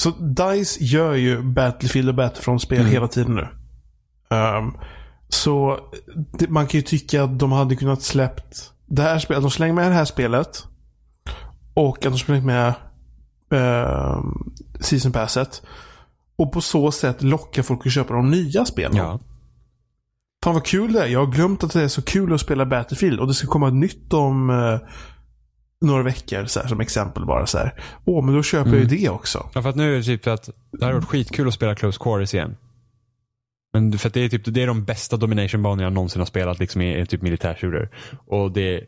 [0.00, 2.92] Så DICE gör ju Battlefield och Battlefront-spel Mm.
[2.92, 3.48] hela tiden nu.
[4.36, 4.72] Ehm,
[5.28, 5.78] så
[6.38, 9.42] det, man kan ju tycka att de hade kunnat släppt det här spelet.
[9.42, 10.64] De slänger med det här spelet.
[11.74, 12.74] Och att de slänger med
[13.50, 15.62] um, Season Passet.
[16.36, 18.96] Och på så sätt locka folk att köpa de nya spelen.
[18.96, 19.18] Ja.
[20.44, 21.06] Fan vad kul det är.
[21.06, 23.20] Jag har glömt att det är så kul att spela Battlefield.
[23.20, 24.78] Och det ska komma ett nytt om eh,
[25.80, 26.44] några veckor.
[26.44, 27.82] Så här, som exempel bara så här.
[28.04, 29.50] Åh, men då köper jag ju det också.
[29.54, 31.98] ja, för att nu är det typ att det hade varit skitkul att spela Close
[32.02, 32.56] Quarters igen.
[33.72, 36.58] Men för att det är typ det är de bästa domination-banor jag någonsin har spelat
[36.58, 37.90] liksom i, i typ militärtjurer.
[38.26, 38.84] Och det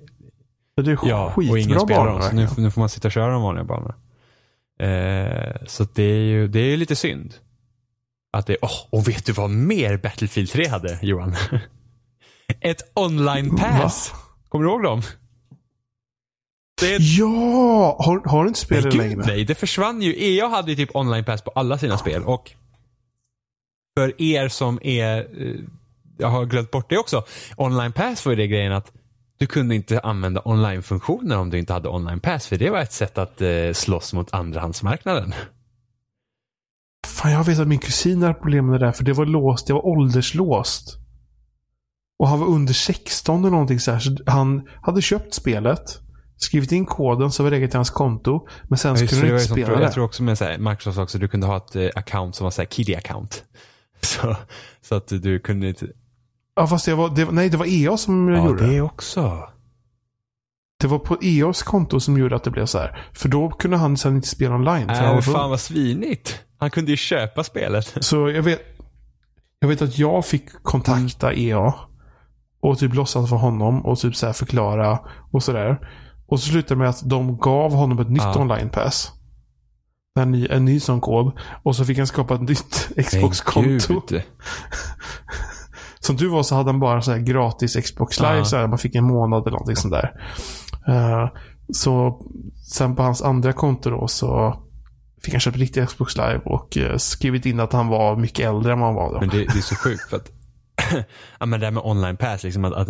[0.77, 2.21] Det är Ja, skitbra och ingen spelar banor.
[2.21, 3.95] Så nu, nu får man sitta och köra de vanliga banorna.
[4.81, 7.35] Eh, så det är ju det är lite synd.
[8.33, 11.37] Att det, oh, och vet du vad mer Battlefield 3 hade, Johan?
[12.61, 14.13] Ett online pass.
[14.49, 15.03] Kommer du ihåg dem?
[16.81, 17.97] Det Ja!
[18.01, 19.25] Har, har du inte spelat det Nej, längre?
[19.27, 20.15] nej, det försvann ju.
[20.25, 22.53] EA hade ju typ online pass på alla sina spel och
[23.99, 25.55] för er som är, eh,
[26.19, 27.25] jag har glömt bort det också,
[27.57, 28.93] online pass var ju det grejen att
[29.39, 32.93] du kunde inte använda online-funktioner om du inte hade online pass för det var ett
[32.93, 35.35] sätt att eh, slåss mot andrahandsmarknaden.
[37.21, 39.67] Fan, jag vet att min kusin hade problem med det där för det var låst.
[39.67, 40.97] Det var ålderslåst.
[42.19, 43.99] Och han var under 16 eller någonting så här.
[43.99, 46.01] Så han hade köpt spelet.
[46.37, 48.47] Skrivit in koden så var det till hans konto.
[48.69, 49.91] Men sen Ja, skulle han inte spela jag det.
[49.91, 52.51] tror också med så här, Microsoft också, du kunde ha ett eh, account som var
[52.51, 53.45] så här kiddie account.
[54.03, 54.37] Så,
[54.81, 55.87] så att du kunde inte...
[56.57, 58.73] Ja, fast det var, det nej, det var EA som Ja, gjorde det.
[58.73, 59.49] det också.
[60.81, 63.11] Det var på EAs konto som gjorde att det blev så här.
[63.13, 64.91] För då kunde han sen inte spela online.
[64.91, 66.45] Äh, fan vad svinigt.
[66.61, 67.97] Han kunde ju köpa spelet.
[68.05, 68.61] Så jag vet,
[69.61, 71.75] jag vet att jag fick kontakta EA.
[72.63, 74.99] Och typ låtsas vara honom och typ så här förklara
[75.33, 75.79] och sådär.
[76.27, 78.41] Och så slutade det med att de gav honom ett nytt Ja.
[78.41, 79.13] online pass.
[80.21, 81.33] En ny, en ny sån kod.
[81.63, 84.03] Och så fick han skapa ett nytt Xbox-konto.
[86.01, 88.37] Som du var så hade han bara så här gratis Xbox live.
[88.37, 88.45] Ja.
[88.45, 90.13] Så här, man fick en månad eller någonting sånt där.
[90.89, 91.29] Eh,
[91.73, 92.21] så
[92.73, 94.63] sen på hans andra konto då så
[95.23, 98.73] fick han köpa riktig Xbox live och uh, skrivit in att han var mycket äldre
[98.73, 99.21] än vad han var då.
[99.21, 100.31] Men det, det är så sjukt för att,
[101.39, 102.89] ja men det här med online pass, liksom att, att,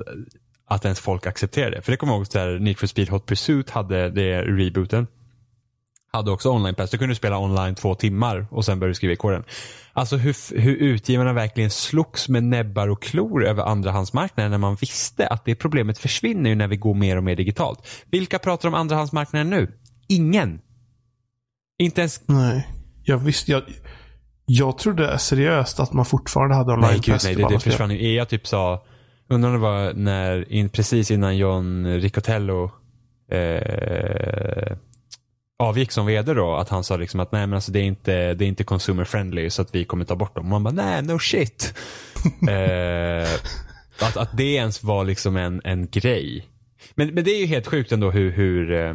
[0.69, 1.83] att ens folk accepterar det.
[1.83, 5.07] För det kommer jag ihåg, så här, Need for Speed Hot Pursuit hade det rebooten.
[6.13, 6.91] Hade också online pass.
[6.91, 9.45] Du kunde spela online två timmar och sen började du skriva i koden.
[9.93, 15.27] Alltså hur, hur utgivarna verkligen slogs med näbbar och klor över andrahandsmarknaden när man visste
[15.27, 17.89] att det problemet försvinner ju när vi går mer och mer digitalt.
[18.11, 19.73] Vilka pratar om andrahandsmarknaden nu?
[20.09, 20.61] Ingen.
[21.81, 22.69] Inte ens Nej.
[23.05, 23.63] Jag visste, jag,
[24.47, 28.15] jag trodde seriöst att man fortfarande hade online Nej, gud, nej, det, det försvann ju.
[28.15, 28.85] EA typ sa,
[29.29, 32.71] undrar om det var när, in, precis innan John Riccatello
[33.33, 34.77] eh,
[35.59, 38.35] avgick som vd då, att han sa liksom att nej men alltså det är inte,
[38.35, 40.45] det är inte consumer friendly så att vi kommer ta bort dem.
[40.45, 41.75] Och man bara, nej, no shit.
[42.49, 43.29] eh,
[44.01, 46.47] att, att det ens var liksom en, en grej.
[46.95, 48.95] Men, men det är ju helt sjukt ändå hur, hur, eh,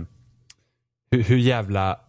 [1.12, 2.00] hur, hur jävla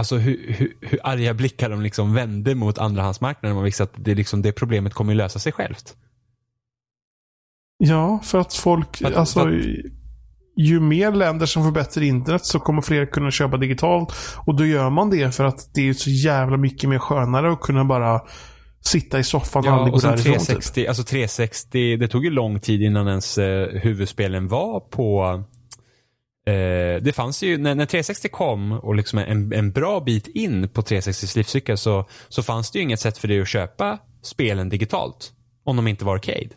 [0.00, 3.54] Alltså hur, hur, hur arga blickar de liksom vände mot andrahandsmarknaden.
[3.56, 5.94] Man visste att det, liksom, det problemet kommer lösa sig självt.
[7.78, 9.76] Ja, för att folk, För att- alltså för
[10.56, 14.12] ju mer länder som får bättre internet så kommer fler kunna köpa digitalt.
[14.46, 17.60] Och då gör man det för att det är så jävla mycket mer skönare att
[17.60, 18.20] kunna bara
[18.80, 20.32] sitta i soffan och Ja, aldrig gå och därifrån.
[20.34, 20.46] Typ.
[20.46, 25.42] 360, alltså 360, det tog ju lång tid innan ens eh, huvudspelen var på
[26.50, 30.68] eh, det fanns ju, när, när 360 kom och liksom en, en bra bit in
[30.68, 34.68] på 360s livscykel så, så fanns det ju inget sätt för dig att köpa spelen
[34.68, 35.32] digitalt.
[35.64, 36.48] Om de inte var arcade.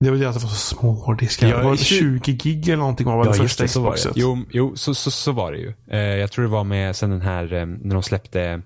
[0.00, 1.48] Det var det att det var så små hårddiskar.
[1.48, 4.14] Ja, det var tju- 20 gig eller någonting var det första så var Xboxet.
[4.14, 4.20] det.
[4.20, 5.74] Jo, jo så, så, så var det ju.
[5.90, 8.62] Eh, jag tror det var med sen den här, eh, när de släppte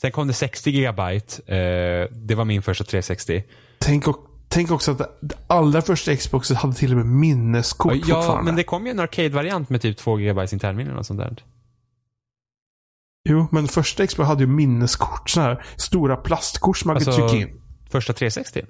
[0.00, 1.54] Sen kom det 60 gigabyte.
[1.56, 3.44] Eh, det var min första 360.
[3.78, 4.16] Tänk, och,
[4.54, 8.44] tänk också att det, allra första Xboxet hade till och med minneskort Ja, fortfarande.
[8.44, 11.36] men det kom ju en arcade-variant med typ 2 GB internminnen och sånt där.
[13.28, 15.30] Jo, men första Xbox hade ju minneskort.
[15.30, 17.60] Sådana här stora plastkort som man Alltså, kunde trycka in.
[17.90, 18.62] Första 360?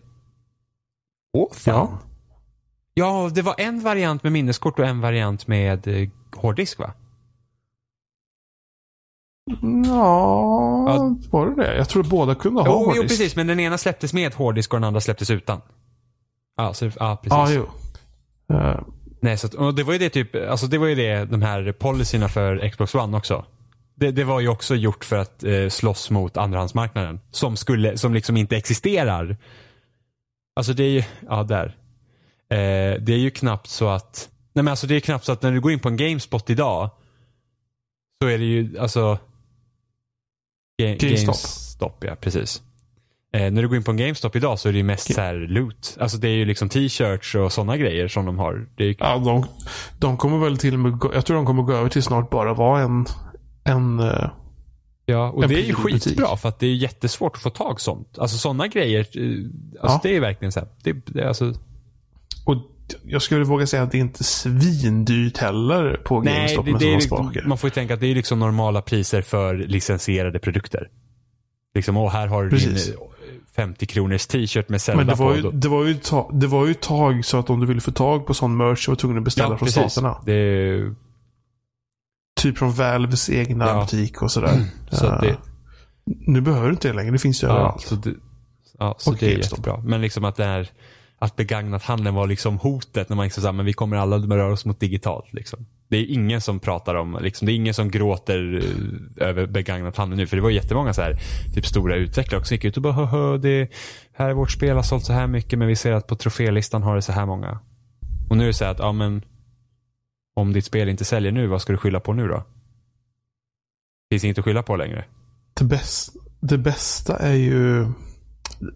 [1.36, 1.74] Åh, fan.
[1.74, 1.98] Ja.
[2.94, 6.92] Ja, det var en variant med minneskort och en variant med eh, hårddisk va?
[9.46, 11.16] Ja, Ja.
[11.30, 11.76] var det det?
[11.76, 13.08] Jag tror båda kunde ha Jo, jo, hårddisk.
[13.08, 13.36] precis.
[13.36, 15.60] Men den ena släpptes med hårddisk och den andra släpptes utan.
[16.56, 17.54] Ja, så, ja precis.
[17.56, 17.64] Ja,
[18.48, 18.56] jo.
[18.56, 18.80] Eh,
[19.20, 21.42] Nej, så att, och det var ju det typ, alltså det var ju det, de
[21.42, 23.44] här policyerna för Xbox One också.
[23.94, 27.20] Det, det var ju också gjort för att eh, slåss mot andrahandsmarknaden.
[27.30, 29.36] Som skulle, som liksom inte existerar.
[30.56, 31.66] Alltså det är ju, ja där.
[32.50, 35.42] Eh, det är ju knappt så att, nej men alltså det är knappt så att
[35.42, 36.90] när du går in på en GameSpot idag.
[38.22, 39.18] Så är det ju, alltså.
[40.82, 41.26] Ga- GameStop.
[41.34, 42.62] GameStop, ja precis.
[43.34, 45.20] Eh, när du går in på en GameStop idag så är det ju mest så
[45.20, 45.96] här loot.
[46.00, 48.68] Alltså det är ju liksom t-shirts och sådana grejer som de har.
[48.78, 49.44] Ju, ja, de,
[49.98, 52.30] de kommer väl till och med gå, Jag tror de kommer gå över till snart
[52.30, 53.06] bara vara en...
[53.64, 54.30] en eh,
[55.06, 57.80] Ja, och En det är ju skitbra för att det är jättesvårt att få tag
[57.80, 58.18] sånt.
[58.18, 59.44] Alltså sådana grejer, eh,
[59.82, 60.00] alltså Ja.
[60.02, 61.52] det är verkligen så här, det, det, alltså,
[62.46, 62.56] och
[63.04, 66.80] jag skulle våga säga att det är inte svindyrt heller på Nej, GameStop det, med
[66.80, 67.48] det är, sådana liksom- saker.
[67.48, 70.88] man får ju tänka att det är liksom normala priser för licensierade produkter.
[71.74, 72.88] Liksom, och här har du din Precis.
[72.94, 72.96] eh,
[73.56, 75.36] 50 kronors t-shirt med Zelda Men det var, på.
[75.36, 77.66] ju, då- det, var ju ta, det var ju ett tag så att om du
[77.66, 80.16] ville få tag på sån merch så var du tvungen att beställa från staterna.
[80.26, 80.94] Det,
[82.40, 83.80] Typ från Valves egna Ja.
[83.80, 84.64] butik och sådär.
[84.90, 85.36] så att det,
[86.06, 87.10] Nu behöver du inte det längre.
[87.12, 87.80] Det finns ju ja, överallt.
[87.80, 88.14] så det,
[88.78, 89.58] ja, så Och det är GameStop.
[89.58, 89.82] jättebra.
[89.84, 90.68] Men liksom att det här,
[91.18, 94.52] att begagnat handeln var liksom hotet när man liksom sa, men vi kommer alla röra
[94.52, 95.66] oss mot digitalt liksom.
[95.88, 98.62] Det är ingen som pratar om, liksom, det är ingen som gråter
[99.18, 100.26] eh, över begagnathandeln nu.
[100.26, 101.16] För det var jättemånga så här,
[101.54, 103.70] typ stora utvecklare också som gick ut och bara, hö, det
[104.12, 106.82] här är vårt spel har sålt så här mycket men vi ser att på trofélistan
[106.82, 107.58] har det så här många.
[108.30, 109.24] Och nu är det så här att, ja men,
[110.34, 112.42] om ditt spel inte säljer nu, vad ska du skylla på nu då?
[114.10, 115.04] Finns inget att skylla på längre.
[115.54, 117.86] Det, bäst, det bästa är ju...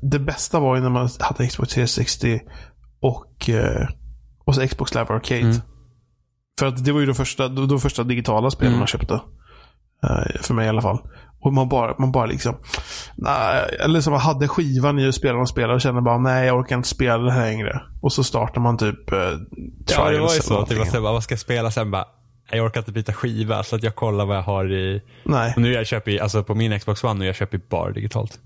[0.02, 2.40] Det bästa var ju när man hade Xbox 360
[3.00, 3.88] och, eh,
[4.44, 5.40] och så Xbox Live Arcade.
[5.40, 5.56] Mm.
[6.60, 8.78] För att det var ju de första, de, de första digitala spelen Mm.
[8.78, 9.14] man köpte.
[10.04, 10.98] Eh, för mig i alla fall.
[11.40, 12.56] Och man bara, man bara liksom...
[13.16, 16.46] Nej, eller som man hade skivan i och spelade och spelade och kände bara nej
[16.46, 17.82] jag orkar inte spela det här längre.
[18.00, 20.66] Och så startar man typ eh, Ja, det var ju så.
[20.66, 21.90] Typ, bara, vad ska spela sen?
[21.90, 22.04] Bara,
[22.50, 25.02] jag orkar inte byta skiva så att jag kollar vad jag har i.
[25.24, 28.38] Nej, Och nu jag köper alltså på min Xbox One, nu jag köper bara digitalt.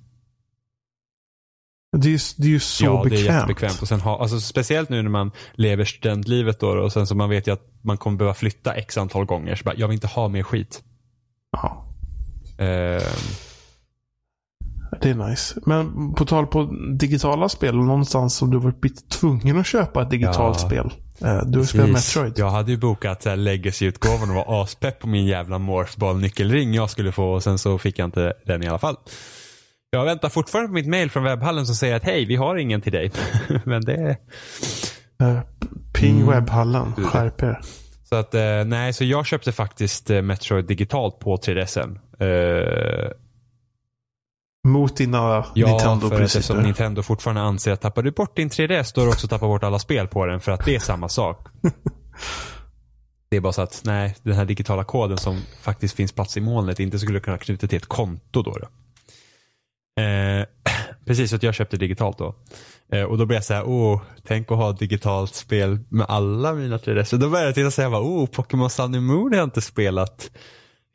[1.97, 3.23] Det är, ju- det är ju så ja, bekvämt.
[3.27, 3.83] det är jättebekvämt.
[3.83, 7.31] Och sen ha, alltså speciellt nu när man lever studentlivet då och sen så man
[7.31, 9.57] vet ju att man kommer behöva flytta x antal gånger.
[9.57, 10.83] Så bara, jag vill inte ha mer skit.
[11.53, 11.85] Ja.
[12.59, 13.03] Eh,
[15.01, 15.61] Det är nice.
[15.67, 16.65] Men på tal på
[16.99, 20.67] digitala spel, någonstans som du varit tvungen att köpa ett digitalt Ja.
[20.69, 20.93] spel.
[21.21, 21.91] Eh, Du har spelat.
[21.91, 22.33] Metroid.
[22.37, 27.33] Jag hade ju bokat Legacy-utgåvan och var aspepp på min jävla Morphball-nyckelring jag skulle få
[27.33, 28.97] och sen så fick jag inte den i alla fall.
[29.95, 32.81] Jag väntar fortfarande på mitt mail från webbhallen som säger att hej, vi har ingen
[32.81, 33.13] till dig.
[33.65, 34.17] Men det
[35.21, 35.41] Eh,
[35.93, 36.27] Ping Mm.
[36.31, 36.95] webbhallen.
[36.95, 37.61] Skärp er.
[38.05, 41.99] Så att, eh, nej, så jag köpte faktiskt eh, Metroid digitalt på 3DSen.
[42.19, 43.11] Eh,
[44.69, 45.19] Mot dina
[45.55, 46.63] ja, att eftersom Nintendo-principer.
[46.63, 49.63] Nintendo fortfarande anser att tappar du bort din 3DS då har du också tappat bort
[49.65, 51.47] alla spel på den för att det är samma sak.
[53.31, 56.41] det är bara så att, nej, den här digitala koden som faktiskt finns plats i
[56.41, 58.51] molnet inte skulle kunna knyta till ett konto då.
[58.61, 58.67] då.
[60.01, 60.47] Eh,
[61.07, 62.35] precis, så att jag köpte digitalt då.
[62.93, 66.53] Eh, och då blev jag så här, åh, tänk att ha digitalt spel med alla
[66.53, 67.17] mina 3DS.
[67.17, 70.31] Då började jag titta och säga, åh, Pokémon Sun and Moon har jag inte spelat.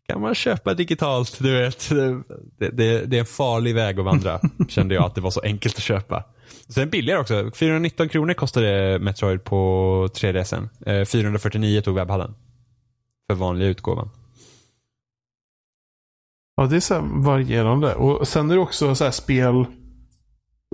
[0.08, 1.90] Kan man köpa digitalt, du vet.
[1.90, 5.42] Det, det, det är en farlig väg att vandra, kände jag att det var så
[5.42, 6.24] enkelt att köpa.
[6.70, 7.52] Sen billigare också.
[7.56, 10.70] 419 kronor kostade Metroid på 3DSen.
[10.86, 12.36] Eh, 449 tog webbhallen.
[13.30, 14.10] För vanliga utgåvan.
[16.58, 17.96] Ja, det är så varierande.
[17.96, 19.66] Och sen är det också så här spel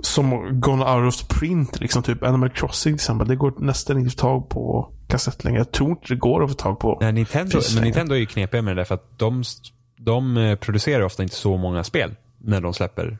[0.02, 1.80] som gone out of print.
[1.80, 3.28] Liksom typ Animal Crossing till exempel.
[3.28, 5.58] Det går nästan inte att få tag på kassett längre.
[5.58, 6.98] Jag tror inte det går att få tag på.
[7.00, 9.42] Nej, Nintendo, men Nintendo är ju knepiga med det där för att de,
[9.96, 13.18] de eh, producerar ofta inte så många spel när de släpper.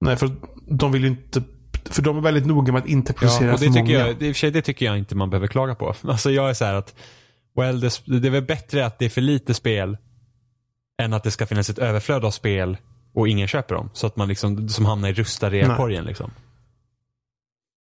[0.00, 0.30] Nej, för
[0.68, 1.42] de vill ju inte...
[1.84, 4.06] För de är väldigt noga med att inte producera Ja, och det för tycker, många.
[4.06, 5.94] jag, det, i och för sig, det tycker jag inte man behöver klaga på.
[6.02, 6.94] Alltså jag är så här att,
[7.56, 9.96] well, det, det är väl bättre att det är för lite spel
[11.02, 12.76] än att det ska finnas ett överflöd av spel
[13.14, 13.90] och ingen köper dem.
[13.92, 16.30] Så att man liksom, som hamnar i rusta reakorgen liksom.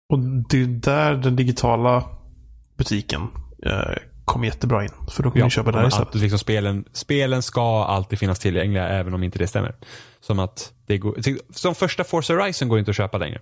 [0.08, 2.04] Och det är där den digitala
[2.76, 3.22] butiken
[3.66, 4.90] eh, kommer jättebra in.
[5.10, 6.14] För då kan du köpa där istället.
[6.14, 9.76] liksom spelen, spelen ska alltid finnas tillgängliga även om inte det stämmer.
[10.20, 11.16] Som att det går,
[11.50, 13.40] som första Forza Horizon går inte att köpa längre.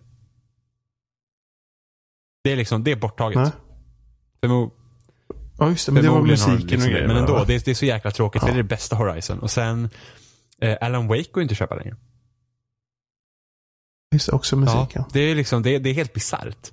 [2.44, 3.38] Det är liksom, det är borttaget.
[3.38, 3.50] Nej.
[5.58, 5.92] Ja, just det.
[5.92, 6.90] Men det var musiken liksom och det.
[6.90, 7.06] grejer.
[7.06, 8.46] Men ändå, det är, det är så jäkla tråkigt Ja.
[8.48, 9.38] det är det bästa Horizon.
[9.38, 9.90] Och sen,
[10.60, 11.96] eh, Alan Wake går inte att köpa längre.
[14.12, 15.04] Just också musiken.
[15.12, 16.70] det är liksom, det det är helt bisarrt.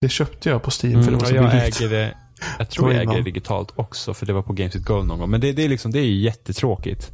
[0.00, 1.80] Det köpte jag på Steam för det var så Mm, jag billigt.
[1.80, 2.16] äger det,
[2.58, 5.18] jag tror jag äger det digitalt också för det var på Games with Gold någon
[5.18, 5.30] gång.
[5.30, 7.10] Men det, det är liksom, det är ju jättetråkigt.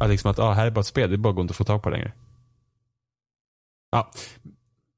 [0.00, 1.64] Att liksom att, ah, här är bara ett spel, det bara går inte att få
[1.64, 2.12] tag på längre.
[3.90, 4.10] Ja,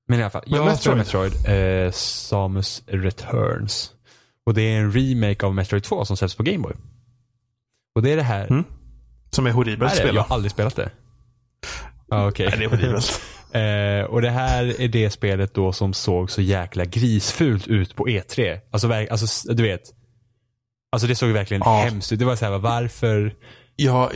[0.09, 0.44] men i alla fall.
[0.47, 0.97] Men jag Metroid?
[0.97, 3.94] Metroid, Metroid eh, Samus Returns.
[4.49, 6.73] Och det är en remake av Metroid 2 som säljs på Gameboy.
[7.95, 8.47] Och det är det här.
[8.51, 8.65] Mm.
[9.31, 10.13] Som är horribelt att spela.
[10.15, 10.91] Jag har aldrig spelat det.
[12.09, 12.47] Ja, okej.
[12.49, 13.21] Nej, det är horribelt.
[13.53, 18.07] Eh, och det här är det spelet då som såg så jäkla grisfult ut på
[18.07, 18.61] E3.
[18.71, 19.81] Alltså, alltså du vet.
[20.93, 21.81] Alltså det såg verkligen Ja.
[21.85, 22.19] hemskt ut.
[22.19, 23.35] Det var så här, varför?
[23.77, 24.11] jag,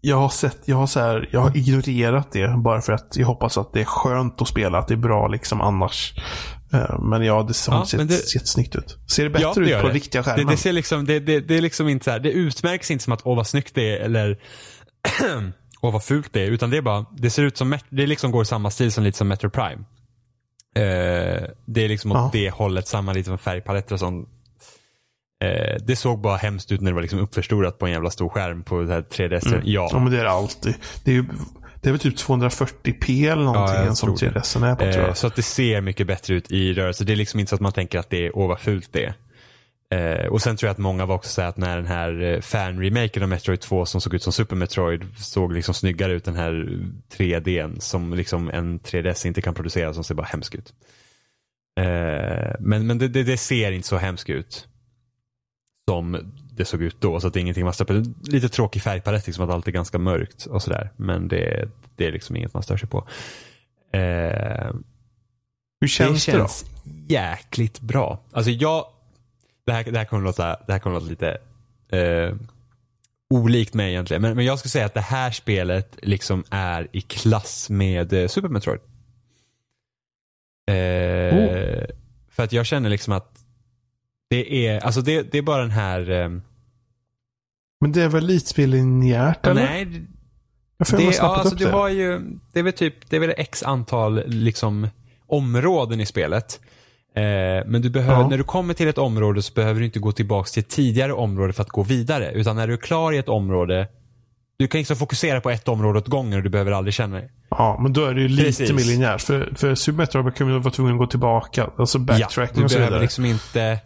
[0.00, 3.26] jag har sett, jag har så här, jag har ignorerat det bara för att jag
[3.26, 6.14] hoppas att det är skönt att spela, att det är bra liksom annars.
[6.72, 8.96] Eh, Men ja, det har Ja, men det- jättesnyggt ut.
[9.10, 9.94] Ser det bättre Ja, det ut på det.
[9.94, 10.46] riktiga Det, skärmen?
[10.46, 13.12] det ser liksom, det, det, det är liksom inte så här, det utmärks inte som
[13.12, 14.38] att åh vad snyggt det är eller
[15.80, 16.46] åh vad fult det är.
[16.50, 19.04] Utan det är bara, det ser ut som, det liksom går i samma stil som
[19.04, 19.84] lite som Metro Prime.
[20.76, 22.30] Eh, det är liksom åt Ja.
[22.32, 24.28] det hållet, samma lite som färgpaletter och sånt.
[25.44, 28.28] Eh, det såg bara hemskt ut när det var liksom uppförstorat på en jävla stor
[28.28, 29.46] skärm på det här 3DS.
[29.46, 29.60] Mm.
[29.64, 29.88] Ja.
[29.92, 30.74] Ja, men det är det alltid.
[31.04, 31.24] Det är ju,
[31.88, 34.40] Det är väl typ 240p eller någonting Ja, som tror det.
[34.40, 35.16] 3DSen är på tror Eh, jag.
[35.16, 37.04] så att det ser mycket bättre ut i rörelse.
[37.04, 39.04] Det är liksom inte så att man tänker att det är, åh vad fult det
[39.04, 39.14] är.
[40.20, 42.40] Eh, och sen tror jag att många var också säga att när den här eh,
[42.40, 46.36] fan-remaken av Metroid 2 som såg ut som Super Metroid såg liksom snyggare ut den
[46.36, 46.52] här
[47.16, 50.72] 3Dn som liksom en 3DS inte kan producera som ser bara hemsk ut.
[51.80, 54.66] Eh, men men det, det, det ser inte så hemskt ut
[55.88, 57.20] som det såg ut då.
[57.20, 58.02] Så att det är ingenting man stör på.
[58.22, 60.90] Lite tråkig färgpalett, liksom att allt är ganska mörkt och sådär.
[60.96, 63.08] Men det, det är liksom inget man stör sig på.
[63.92, 64.72] Eh,
[65.80, 66.44] Hur känns det, det då?
[66.44, 66.64] känns
[67.08, 68.20] jäkligt bra.
[68.32, 68.84] Alltså jag,
[69.66, 71.38] det här, det här kommer låta, det här kommer låta lite
[71.92, 72.34] eh,
[73.34, 74.22] olikt mig egentligen.
[74.22, 78.28] Men, men jag skulle säga att det här spelet liksom är i klass med eh,
[78.28, 78.80] Super Metroid.
[80.70, 81.84] Eh, Oh.
[82.30, 83.44] För att jag känner liksom att
[84.30, 86.28] det är, alltså det, det är bara den här, eh,
[87.80, 89.62] Men det är väl lite linjärt eller?
[89.62, 90.06] nej,
[90.78, 92.20] Jag får det, ja, alltså upp det var ju,
[92.52, 94.88] det är väl typ, det är väl x antal liksom
[95.26, 96.60] områden i spelet.
[97.16, 97.22] Eh,
[97.66, 98.28] men du behöver, Ja.
[98.28, 101.12] när du kommer till ett område så behöver du inte gå tillbaka till ett tidigare
[101.12, 102.32] område för att gå vidare.
[102.32, 103.88] Utan när du är klar i ett område,
[104.58, 107.30] du kan liksom fokusera på ett område åt gången och du behöver aldrig känna dig.
[107.50, 108.72] Ja, men då är det ju lite Precis.
[108.72, 109.20] mer linjärt.
[109.22, 111.70] För, för Super Metroid kan man vara tvungen att gå tillbaka.
[111.78, 113.02] Alltså backtracking du och så behöver vidare.
[113.02, 113.78] liksom inte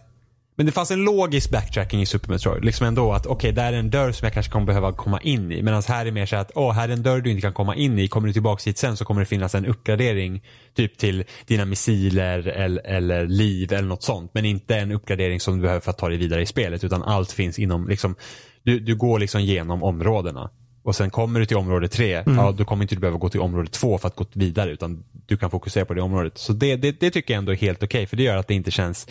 [0.56, 2.64] men det fanns en logisk backtracking i Super Metroid.
[2.64, 5.52] Liksom ändå att okej, där är en dörr som jag kanske kommer behöva komma in
[5.52, 5.62] i.
[5.62, 7.76] Medan här är mer så att, åh, här är en dörr du inte kan komma
[7.76, 8.08] in i.
[8.08, 10.42] Kommer du tillbaka hit sen så kommer det finnas en uppgradering.
[10.74, 14.30] Typ till dina missiler eller, eller liv eller något sånt.
[14.34, 16.84] Men inte en uppgradering som du behöver för att ta dig vidare i spelet.
[16.84, 18.14] Utan allt finns inom, liksom,
[18.62, 20.50] du, du går liksom genom områdena.
[20.84, 23.40] Och sen kommer du till område tre, ja då kommer inte du behöva gå till
[23.40, 24.70] område två för att gå vidare.
[24.70, 26.38] Utan du kan fokusera på det området.
[26.38, 28.06] Så det, det, det tycker jag ändå är helt okej.
[28.06, 29.08] för det gör att det inte känns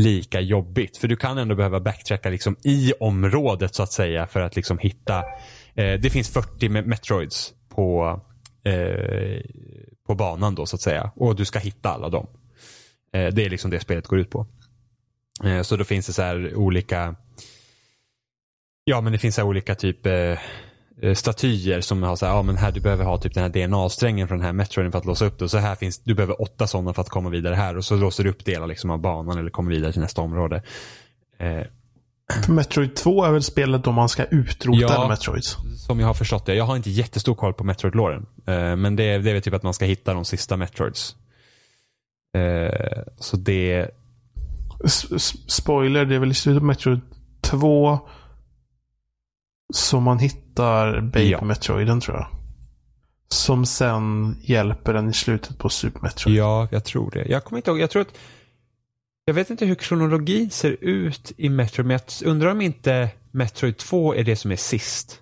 [0.00, 0.96] lika jobbigt.
[0.96, 4.78] För du kan ändå behöva backtracka liksom i området så att säga för att liksom
[4.78, 5.18] hitta.
[5.74, 8.20] Eh, det finns 40 Metroids på,
[8.64, 9.40] eh,
[10.06, 11.10] på banan då så att säga.
[11.16, 12.26] Och du ska hitta alla dem.
[13.12, 14.46] Eh, det är liksom det spelet går ut på.
[15.44, 17.14] Eh, så då finns det så här olika
[18.84, 20.38] Ja men det finns så här olika typ eh,
[21.14, 24.28] statyer som har så här, ja men här du behöver ha typ den här DNA-strängen
[24.28, 25.44] från den här Metroiden för att låsa upp det.
[25.44, 27.76] Och så här finns, du behöver åtta sådana för att komma vidare här.
[27.76, 30.62] Och så låser du upp delar liksom av banan eller kommer vidare till nästa område.
[31.38, 31.62] Eh,
[32.48, 34.88] Metroid 2 är väl spelet då man ska utrota Ja.
[34.88, 35.56] alla Metroids?
[35.86, 36.54] som jag har förstått det.
[36.54, 38.26] Jag har inte jättestor koll på Metroid-låren.
[38.46, 41.16] Eh, men det, är- det är väl typ att man ska hitta de sista Metroids.
[42.36, 43.90] Eh, så det,
[44.84, 47.00] s- spoiler, det är väl i slutet av Metroid
[47.40, 47.98] 2
[49.74, 50.49] som man hittar
[51.00, 51.44] Baby Ja.
[51.44, 52.26] Metroiden tror jag.
[53.28, 56.36] Som sen hjälper en i slutet på Super Metroid.
[56.36, 57.24] ja, jag tror det.
[57.28, 58.14] Jag kommer inte ihåg, jag tror att
[59.24, 63.76] jag vet inte hur kronologin ser ut i Metroid, men jag undrar om inte Metroid
[63.76, 65.20] 2 är det som är sist.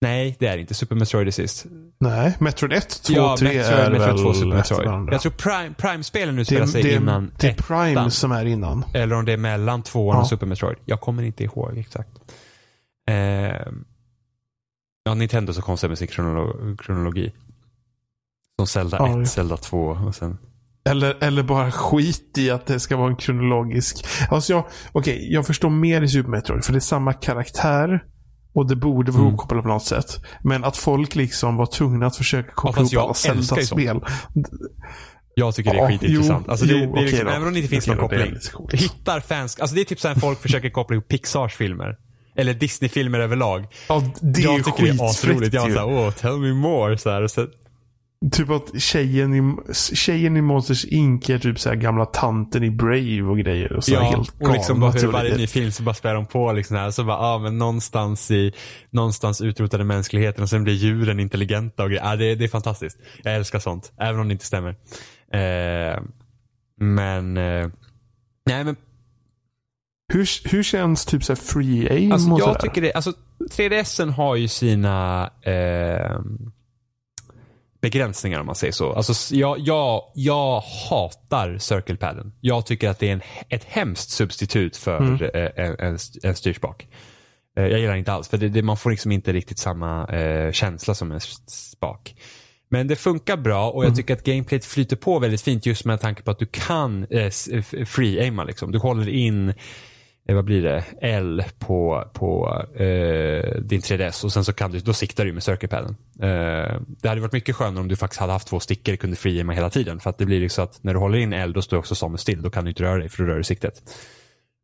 [0.00, 0.74] Nej, det är inte.
[0.74, 1.66] Super Metroid är sist.
[1.98, 5.12] Nej, Metroid 1, 2, ja, 3 Metroid, är Metroid väl 2 Super efter Metroid.
[5.14, 7.66] Jag tror Prime, Prime-spelen utspelar sig det, innan det är ettan.
[7.94, 8.84] Prime som är innan.
[8.94, 10.20] Eller om det är mellan tvåan Ja.
[10.22, 10.76] och Super Metroid.
[10.84, 12.08] Jag kommer inte ihåg exakt.
[13.06, 13.66] Eh,
[15.04, 17.32] ja, Nintendo så konstigt med sin kronolo- kronologi.
[18.56, 19.24] Som Zelda Ja, 1, ja.
[19.26, 20.38] Zelda 2 och sen...
[20.88, 24.06] Eller, eller bara skit i att det ska vara en kronologisk.
[24.30, 26.64] Alltså jag, okej, jag förstår mer i Super Metroid.
[26.64, 28.04] För det är samma karaktär.
[28.52, 29.28] Och det borde vara Mm.
[29.34, 30.24] ihopkopplat på något sätt.
[30.44, 34.00] Men att folk liksom var tvungna att försöka koppla fast ihop alla Zelda-spel.
[35.34, 36.44] Jag tycker det är Ja, skitintressant.
[36.46, 38.34] jo, alltså det, jo, det är liksom, även om det inte finns någon koppling.
[38.72, 41.96] hittar fans, alltså det är typ så här folk försöker koppla ihop Pixars filmer.
[42.36, 43.66] Eller Disney-filmer överlag.
[43.88, 45.54] Ja, det jag tycker det är asroligt.
[45.54, 46.98] Jag var såhär, åh, tell me more.
[46.98, 47.46] Så här, så,
[48.32, 53.22] Typ att tjejen i, tjejen i Monsters Inc är typ så gamla tanten i Brave
[53.22, 53.72] och grejer.
[53.72, 56.26] Och så ja, helt och liksom bara hur varje ny film så bara spelar de
[56.26, 56.90] på liksom här.
[56.90, 58.52] Så bara, ja men någonstans i,
[58.90, 62.04] någonstans utrotade mänskligheten och sen blir djuren intelligenta och grejer.
[62.04, 62.98] Ja, det, det är fantastiskt.
[63.22, 63.92] Jag älskar sånt.
[64.00, 64.70] Även om det inte stämmer.
[65.32, 66.00] Eh,
[66.80, 67.68] men, eh,
[68.46, 68.76] nej men
[70.08, 73.12] Hur, hur känns typ så free aim Alltså, och jag tycker det, alltså
[73.50, 76.20] 3DSen har ju sina eh,
[77.80, 78.92] begränsningar om man säger så.
[78.92, 82.32] Alltså, jag, jag, jag hatar circlepaden.
[82.40, 85.22] Jag tycker att det är en, ett hemskt substitut för Mm.
[85.34, 86.88] eh, en, en, en styrspak.
[87.58, 90.52] Eh, jag gillar inte alls, för det, det, man får liksom inte riktigt samma eh,
[90.52, 92.14] känsla som en spak.
[92.68, 93.96] Men det funkar bra och jag Mm.
[93.96, 97.30] tycker att gameplayet flyter på väldigt fint just med tanke på att du kan eh,
[97.86, 98.44] free-aima.
[98.44, 98.72] Liksom.
[98.72, 99.54] Du håller in
[100.28, 104.78] Eh, vad blir det, L på, på eh, din 3DS och sen så kan du,
[104.78, 105.96] då siktar du med circuitpaden.
[106.22, 109.16] Eh, det hade varit mycket skönare om du faktiskt hade haft två stickor och kunde
[109.16, 110.00] frigema hela tiden.
[110.00, 111.94] För att det blir ju så att när du håller in L då står också
[111.94, 112.42] Samus still.
[112.42, 113.82] Då kan du inte röra dig för då rör du siktet.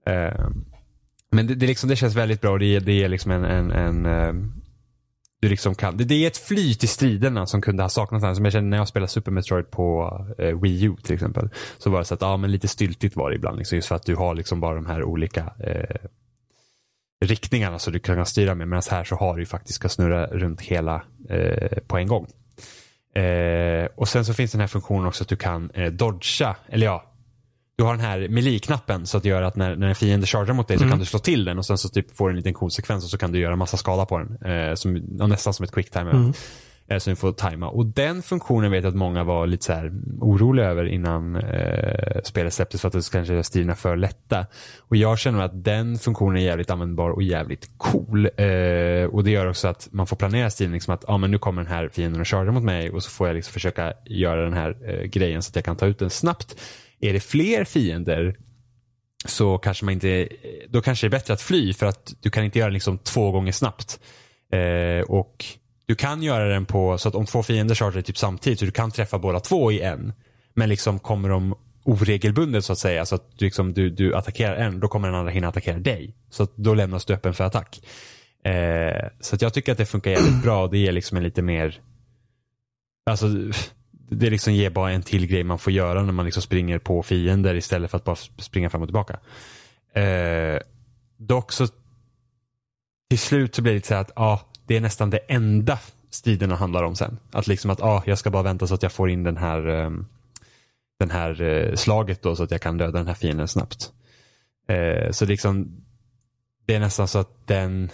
[0.07, 0.47] Eh,
[1.33, 3.45] men det, det, liksom, det känns väldigt bra och det, ger- det ger liksom en,
[3.45, 4.33] en, en eh,
[5.43, 8.35] du liksom kan, det, det är ett flyt i striderna som kunde ha saknats här.
[8.35, 11.49] Som jag kände när jag spelade Super Metroid på eh, Wii U till exempel.
[11.79, 13.59] Så var det så att, ja men lite styltigt var det ibland.
[13.59, 15.97] Liksom, just för att du har liksom bara de här olika eh,
[17.25, 18.69] riktningarna så du kan styra med.
[18.69, 22.27] Medan här så har du ju faktiskt ska snurra runt hela eh, på en gång.
[23.23, 26.87] Eh, och sen så finns den här funktionen också att du kan eh, dodga, eller
[26.87, 27.12] ja,
[27.79, 30.55] du har den här melee-knappen så att det gör att när, när en fiende chargear
[30.55, 30.91] mot dig så Mm.
[30.93, 33.05] kan du slå till den och sen så typ får du en liten cool sekvens
[33.05, 34.53] och så kan du göra massa skada på den.
[34.53, 34.95] Eh, som,
[35.29, 36.39] nästan som ett quick time event.
[36.89, 37.69] Eh, så du får tajma.
[37.69, 42.21] Och den funktionen vet jag att många var lite så här oroliga över innan eh,
[42.25, 44.47] spelet släpptes för att det kanske gör striderna för lätta.
[44.81, 48.27] Och jag känner att den funktionen är jävligt användbar och jävligt cool.
[48.37, 51.39] Eh, och det gör också att man får planera striden liksom att ah, men nu
[51.39, 54.45] kommer den här fienden och chargear mot mig och så får jag liksom försöka göra
[54.45, 56.57] den här eh, grejen så att jag kan ta ut den snabbt.
[57.03, 58.37] Är det fler fiender
[59.25, 60.29] så kanske man inte,
[60.69, 63.31] då kanske det är bättre att fly för att du kan inte göra liksom två
[63.31, 64.01] gånger snabbt.
[64.53, 65.45] Eh, och
[65.87, 68.71] du kan göra den på så att om två fiender chargear typ samtidigt så du
[68.71, 70.13] kan träffa båda två i en.
[70.55, 74.57] Men liksom kommer de oregelbundet så att säga så att du, liksom, du, du attackerar
[74.57, 76.15] en då kommer den andra hinna attackera dig.
[76.31, 77.81] Så att då lämnas du öppen för attack.
[78.45, 80.63] Eh, så att jag tycker att det funkar jävligt bra.
[80.63, 81.81] och Det ger liksom en lite mer
[83.11, 83.27] Alltså
[84.13, 87.03] det liksom ger bara en till grej man får göra när man liksom springer på
[87.03, 89.19] fiender istället för att bara springa fram och tillbaka.
[90.01, 90.61] Eh,
[91.17, 91.67] dock så
[93.11, 95.79] till slut så blir det lite så att ja, det är nästan det enda
[96.11, 97.19] striderna handlar om sen.
[97.31, 99.69] Att liksom att ah, jag ska bara vänta så att jag får in den här
[99.69, 100.07] um,
[100.99, 103.93] den här uh, slaget då så att jag kan döda den här fienden snabbt.
[104.69, 105.85] Eh, så liksom
[106.67, 107.91] det är nästan så att den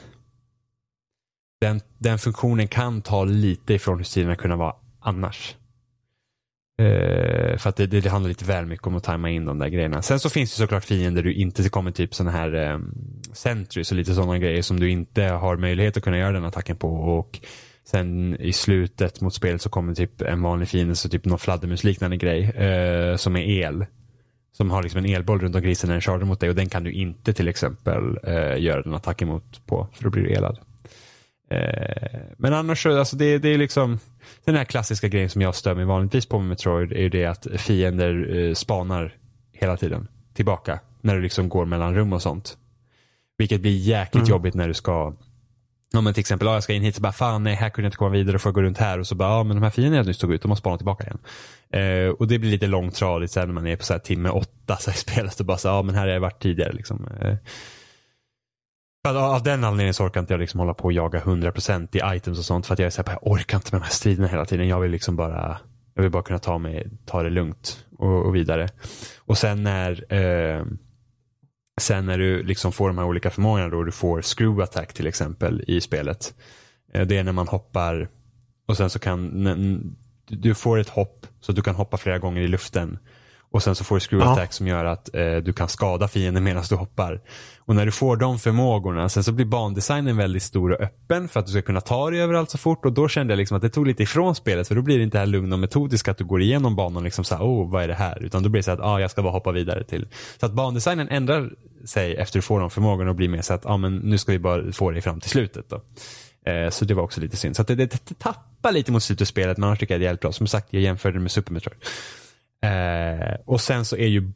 [1.61, 5.57] den, den funktionen kan ta lite ifrån hur striderna kunde vara annars.
[6.79, 9.69] Eh, för att det, det, handlar lite väl mycket om att tajma in de där
[9.69, 10.03] grejerna.
[10.03, 12.79] Sen så finns det såklart fiender du inte kommer typ sådana här eh,
[13.33, 16.77] sentries och lite sådana grejer som du inte har möjlighet att kunna göra den attacken
[16.77, 16.89] på.
[16.89, 17.41] Och
[17.85, 22.17] sen i slutet mot spelet så kommer typ en vanlig fiende, så typ någon fladdermusliknande
[22.17, 23.87] grej eh, som är el.
[24.53, 26.69] Som har liksom en elboll runt omkring sig när den kör mot dig och den
[26.69, 30.33] kan du inte till exempel eh, göra den attacken mot på för då blir du
[30.33, 30.59] elad.
[31.51, 33.99] Eh, men annars så, alltså det, det är liksom
[34.45, 37.25] den här klassiska grejen som jag stör mig vanligtvis på med Metroid är ju det
[37.27, 39.15] att fiender eh, spanar
[39.53, 42.57] hela tiden tillbaka när du liksom går mellan rum och sånt.
[43.39, 44.31] Vilket blir jäkligt Mm.
[44.31, 45.15] jobbigt när du ska
[45.97, 47.87] om man till exempel, ja, jag ska in hit så bara fan nej här kunde
[47.87, 49.63] jag inte komma vidare och få gå runt här och så bara ja men de
[49.63, 51.19] här fienderna jag nyss tog ut de har spanat tillbaka igen.
[51.71, 54.77] Eh, och det blir lite långtradigt sen när man är på så här timme åtta
[54.77, 57.09] så här i spelet och bara så ja men här har jag varit tidigare liksom.
[57.21, 57.35] Eh,
[59.07, 62.17] för av den anledningen så orkar inte jag liksom hålla på och jaga 100% i
[62.17, 63.93] items och sånt för att jag är så här, jag orkar inte med de här
[63.93, 64.69] striderna hela tiden.
[64.69, 65.59] Jag vill liksom bara,
[65.95, 68.69] jag vill bara kunna ta, mig, ta det lugnt och, och vidare.
[69.19, 70.65] Och sen när eh,
[71.79, 75.07] Sen när du liksom får de här olika förmågorna då du får screw attack till
[75.07, 76.35] exempel i spelet.
[76.93, 78.09] Eh, det är när man hoppar
[78.69, 79.95] och sen så kan
[80.27, 82.99] du får ett hopp så att du kan hoppa flera gånger i luften.
[83.51, 84.33] Och sen så får du screw Ja.
[84.33, 87.21] attack som gör att eh, du kan skada fienden medan du hoppar.
[87.59, 91.41] Och när du får de förmågorna, sen så blir bandesignen väldigt stor och öppen för
[91.41, 92.85] att du ska kunna ta dig överallt så fort.
[92.85, 94.69] Och då kände jag liksom att det tog lite ifrån spelet.
[94.69, 97.05] För då blir det inte det här lugna och metodiska att du går igenom banan
[97.05, 98.23] liksom såhär, oh vad är det här?
[98.23, 100.09] Utan då blir det så att, ah, jag ska bara hoppa vidare till.
[100.41, 101.51] Så att bandesignen ändrar
[101.85, 104.33] sig efter du får de förmågorna och blir mer så att, ah, men nu ska
[104.33, 105.81] vi bara få dig fram till slutet då.
[106.51, 107.57] Eh, Så det var också lite synd.
[107.57, 110.01] Så att det, det, det tappar lite mot slutet av spelet, men annars tycker jag
[110.01, 110.33] det är jävligt bra.
[110.33, 111.79] Som sagt, jag jämförde det med Super Metroid.
[112.63, 114.33] Eh, och sen så är ju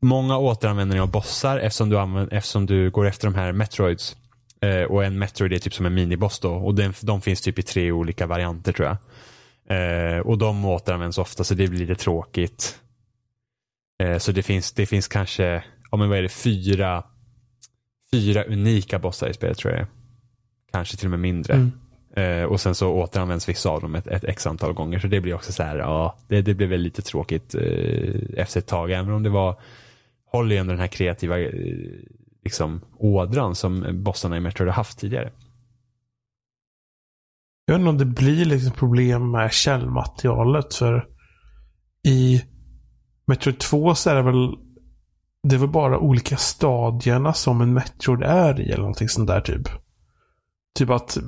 [0.00, 4.16] många återanvändningar av bossar eftersom du, använder, eftersom du går efter de här Metroids.
[4.60, 6.54] Eh, och en Metroid är typ som en miniboss då.
[6.54, 8.96] Och den, de finns typ i tre olika varianter tror jag.
[9.70, 12.78] Eh, och de återanvänds ofta så det blir lite tråkigt.
[14.02, 17.04] Eh, så det finns, det finns kanske, ja men vad är det, fyra,
[18.10, 19.86] fyra unika bossar i spelet tror jag.
[20.72, 21.54] Kanske till och med mindre.
[21.54, 21.72] Mm.
[22.18, 24.98] Eh, och sen så återanvänds vissa av dem ett, ett x antal gånger.
[24.98, 28.58] Så det blir också så här, ja, det, det blir väl lite tråkigt eh, efter
[28.58, 28.90] ett tag.
[28.90, 29.60] Även om det var,
[30.26, 31.52] håller ju ändå den här kreativa eh,
[32.44, 35.32] liksom, ådran som bossarna i Metroid har haft tidigare.
[37.66, 40.74] Jag undrar om det blir liksom problem med källmaterialet.
[40.74, 41.06] För
[42.06, 42.42] i
[43.26, 44.56] Metroid 2 så är det väl
[45.42, 49.40] det är väl bara olika stadierna som en Metroid är i eller någonting sånt där
[49.40, 49.68] typ.
[50.78, 51.18] Typ att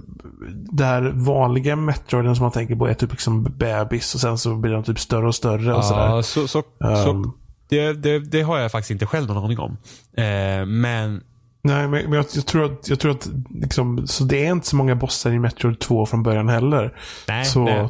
[0.73, 4.55] det här vanliga Metroiden som man tänker på är typ liksom bebis och sen så
[4.55, 6.07] blir de typ större och större och sådär.
[6.07, 7.33] Ja, så, så, så, Ehm,
[7.69, 9.77] det, det, det har jag faktiskt inte själv någon aning om.
[10.17, 11.23] Eh, men
[11.63, 14.77] Nej, men, jag, jag tror att, jag tror att liksom, så det är inte så
[14.77, 16.97] många bossar i Metroid 2 från början heller.
[17.29, 17.89] nej, så nej.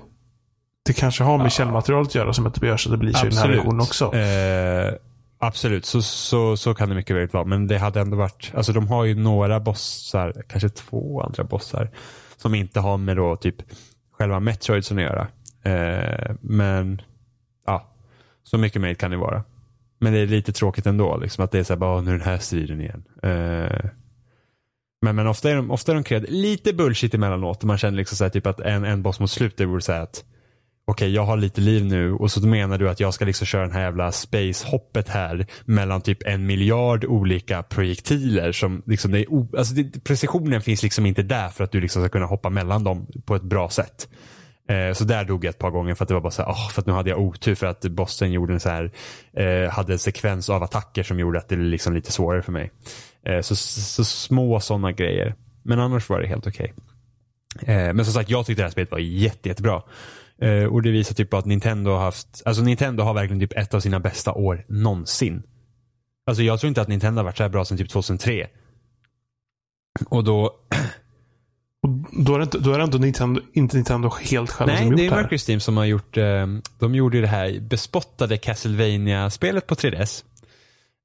[0.86, 1.50] det kanske har med Ja.
[1.50, 3.48] källmaterialet att göra som att det gör så att det blir så i den här
[3.48, 4.04] versionen också.
[4.14, 4.92] Eh,
[5.40, 7.44] absolut, så, så, så kan det mycket väl vara.
[7.44, 11.90] Men det hade ändå varit, alltså de har ju några bossar, kanske två andra bossar,
[12.36, 13.56] Som inte har med då typ
[14.12, 15.28] själva Metroidsen att göra.
[15.62, 17.02] Eh, men
[17.66, 17.90] ja,
[18.42, 19.42] så mycket möjligt kan det vara.
[19.98, 22.18] Men det är lite tråkigt ändå, liksom, att det är så här, bara, nu är
[22.18, 23.04] den här striden igen.
[23.22, 23.90] Eh,
[25.02, 26.32] men, men ofta är de, ofta är de kreativa.
[26.32, 27.62] Lite bullshit emellanåt.
[27.64, 30.00] Man känner liksom så här, typ att en, en boss mot slutet vore så här
[30.00, 30.24] att
[30.86, 33.46] okej, okay, jag har lite liv nu och så menar du att jag ska liksom
[33.46, 39.20] köra den här jävla space-hoppet här mellan typ en miljard olika projektiler som liksom, det
[39.20, 42.26] är o, alltså det, precisionen finns liksom inte där för att du liksom ska kunna
[42.26, 44.08] hoppa mellan dem på ett bra sätt.
[44.70, 46.50] Eh, så där dog jag ett par gånger för att det var bara så här,
[46.50, 48.90] oh, för att nu hade jag otur för att bossen gjorde en så här,
[49.32, 52.52] eh, hade en sekvens av attacker som gjorde att det blev liksom lite svårare för
[52.52, 52.70] mig.
[53.26, 55.34] Eh, så, så, små sådana grejer.
[55.62, 56.72] Men annars var det helt okej.
[57.62, 57.74] Okay.
[57.74, 59.74] Eh, men som sagt, jag tyckte det här spelet var jätte, jättebra.
[59.76, 59.82] Eh,
[60.70, 63.74] och det visar typ på att Nintendo har haft, alltså Nintendo har verkligen typ ett
[63.74, 65.42] av sina bästa år någonsin.
[66.26, 68.46] Alltså jag tror inte att Nintendo har varit så här bra sedan typ 2003.
[70.08, 70.54] Och då...
[71.82, 74.82] Och då är det inte, då är det inte, Nintendo, inte Nintendo helt själva Nej,
[74.82, 75.22] som gjort det är det här.
[75.22, 76.46] Mercury Steam som har gjort, eh,
[76.78, 80.24] de gjorde det här bespottade Castlevania-spelet på 3DS.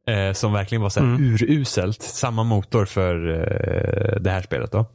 [0.08, 1.34] Eh, som verkligen var så här Mm.
[1.34, 2.02] uruselt.
[2.02, 4.86] Samma motor för eh, det här spelet då.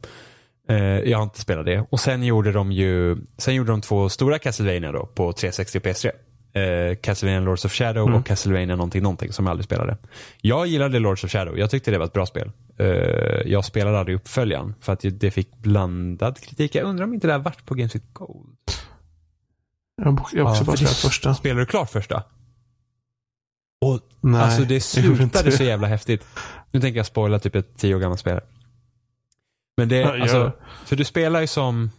[0.71, 1.85] Eh, jag har inte spelat det.
[1.89, 5.83] Och sen gjorde de ju, sen gjorde de två stora Castlevania då på 360 och
[5.83, 6.11] PS3.
[6.53, 8.19] Eh, Castlevania Lords of Shadow Mm.
[8.19, 9.97] och Castlevania någonting, någonting som jag aldrig spelade.
[10.41, 11.59] Jag gillade Lords of Shadow.
[11.59, 12.51] Jag tyckte det var ett bra spel.
[12.77, 12.87] Eh,
[13.45, 16.75] jag spelade aldrig uppföljaren för att det fick blandad kritik.
[16.75, 18.57] Jag undrar om inte det här varit på Games with Gold.
[19.97, 21.33] Jag har har också Ja, bara spelat första.
[21.33, 22.23] Spelar du klart första?
[23.85, 26.25] Och, Nej, alltså det slutade så jävla häftigt.
[26.71, 28.39] Nu tänker jag spoila typ ett tio år gammalt spel.
[29.77, 30.51] Men det, Ja, alltså,
[30.85, 31.91] för du spelar ju som,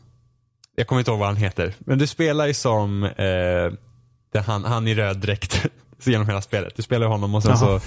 [0.77, 4.89] jag kommer inte ihåg vad han heter, men du spelar ju som eh, han, han
[4.89, 5.67] i röd dräkt
[6.05, 6.77] genom hela spelet.
[6.77, 7.81] Du spelar honom och sen Jaha.
[7.81, 7.87] så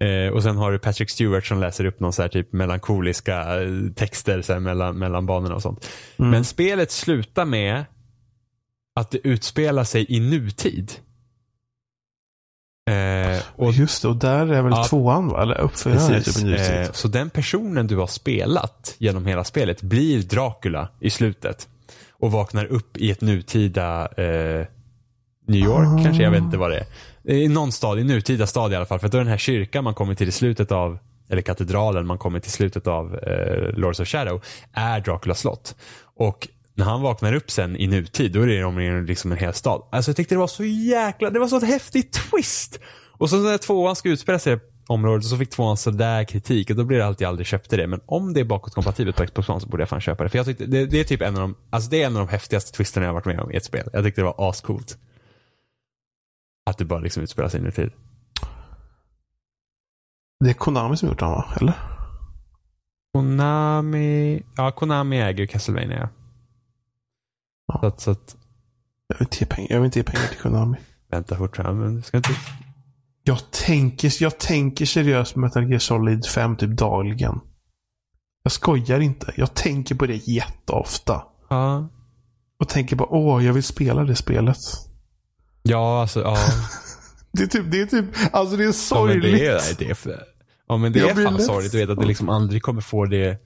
[0.00, 3.62] Eh, och sen har du Patrick Stewart som läser upp någon så här typ melankoliska
[3.62, 5.90] eh, texter så mellan, mellan banorna och sånt.
[6.16, 6.30] Mm.
[6.30, 7.84] Men spelet slutar med
[8.96, 10.92] att det utspelar sig i nutid.
[12.90, 14.84] Eh, och Just det, och där är väl Ja.
[14.84, 15.42] tvåan va?
[15.42, 16.42] Eller uppföljaren Precis.
[16.42, 21.68] typ Eh, så den personen du har spelat genom hela spelet blir Dracula i slutet.
[22.12, 24.66] Och vaknar upp i ett nutida eh,
[25.48, 26.04] New York Ah.
[26.04, 26.86] kanske, jag vet inte vad det är.
[27.34, 28.98] I någon stad, i nutida stad i alla fall.
[28.98, 32.18] För då är den här kyrkan man kommer till i slutet av, eller katedralen man
[32.18, 35.74] kommer till slutet av eh, Lords of Shadow, är Draculas slott.
[36.16, 39.54] Och när han vaknar upp sen i nutid, då är det om liksom en hel
[39.54, 39.82] stad.
[39.92, 42.80] Alltså jag tyckte det var så jäkla, det var så ett häftigt twist.
[43.12, 46.84] Och så när tvåan ska utspela sig området så fick tvåan sådär kritik och då
[46.84, 47.86] blir det alltid jag aldrig köpte det.
[47.86, 50.30] Men om det är bakåtkompatibelt på Xbox One så borde jag fan köpa det.
[50.30, 52.26] För jag tyckte, det, det är typ en av de, alltså det är en av
[52.26, 53.88] de häftigaste twisterna jag varit med om i ett spel.
[53.92, 54.98] Jag tyckte det var ascoolt.
[56.70, 57.90] Att det bara liksom utspelar sig i nutid.
[60.44, 61.54] Det är Konami som gjort den va?
[61.60, 61.74] Eller?
[63.14, 66.08] Konami, ja Konami äger ju Castlevania
[67.66, 67.74] ja.
[67.74, 67.80] Ja.
[67.80, 68.36] Så att, så att,
[69.08, 70.76] Jag vill inte ge pengar, jag vill inte ge pengar till Konami.
[71.10, 72.30] vänta fortfarande, men du ska inte...
[73.26, 77.40] Jag tänker, jag tänker seriöst Metal Gear Solid 5 typ dagligen.
[78.42, 79.32] Jag skojar inte.
[79.36, 81.22] Jag tänker på det jätteofta.
[81.48, 81.88] Ja.
[82.60, 84.58] Och tänker bara åh, jag vill spela det spelet.
[85.62, 86.36] Ja, alltså ja.
[87.32, 89.22] Det är typ, det är typ, alltså det är ja men sorgligt.
[89.22, 90.20] det är, det är, för,
[90.68, 93.04] ja, men det Jag är fan sorgligt att veta att du liksom aldrig kommer få
[93.04, 93.38] det.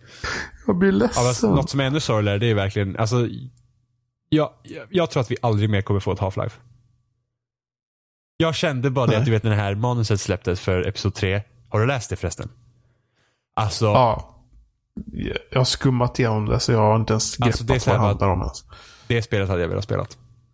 [0.67, 1.27] Jag blir Ja, ledsen.
[1.27, 3.29] alltså, något som är ännu sorgligare det är verkligen, alltså.
[4.29, 4.51] Jag,
[4.91, 6.53] jag, tror att vi aldrig mer kommer få ett Half-Life.
[8.37, 11.43] Jag kände bara det att du vet när det här manuset släpptes för Episod 3.
[11.69, 12.49] Har du läst det förresten?
[13.57, 14.35] Alltså, Ja.
[15.51, 18.01] Jag har skummat igenom det så jag har inte ens Alltså, det greppat så vad
[18.01, 18.65] det handlar om ens.
[19.07, 20.07] det spelet hade jag velat spela.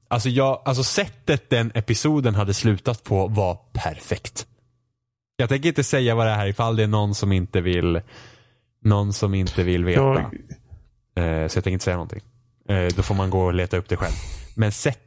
[0.09, 4.47] Alltså, jag, alltså sättet den episoden hade slutat på var perfekt.
[5.37, 8.01] Jag tänker inte säga vad det är här ifall det är någon som inte vill
[8.83, 10.01] någon som inte vill veta.
[10.01, 10.35] Jag,
[11.17, 12.21] Eh, så jag tänker inte säga någonting.
[12.69, 14.15] Eh, då får man gå och leta upp det själv.
[14.55, 14.99] Men, sätt,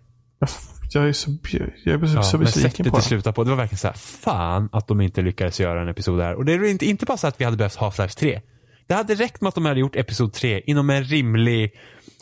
[0.92, 1.38] jag, är så,
[1.84, 3.02] jag är så, ja, så men sättet på det det.
[3.02, 6.22] slutade på, det var verkligen så här, fan att de inte lyckades göra en episod
[6.22, 6.36] här.
[6.36, 8.42] Och det är inte, inte bara så att vi hade behövt Half-Life 3.
[8.88, 11.72] Det hade räckt med att de hade gjort episod 3 inom en rimlig,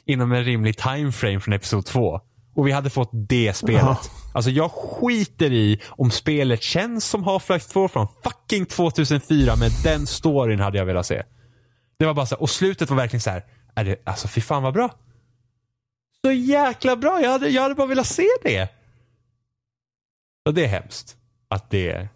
[0.05, 2.21] inom en rimlig timeframe från episod 2.
[2.55, 3.83] Och vi hade fått det spelet.
[3.83, 3.99] Ja.
[4.33, 10.07] Alltså jag skiter i om spelet känns som Half-Life 2 från fucking 2004, men den
[10.07, 11.23] storyn hade jag velat se.
[11.99, 13.43] Det var bara så här, och slutet var verkligen så här,
[13.75, 14.91] är det, alltså fy fan vad bra.
[16.26, 18.69] Så jäkla bra, jag hade, jag hade bara velat se det.
[20.45, 21.15] Och det är hemskt.
[21.47, 22.07] Att det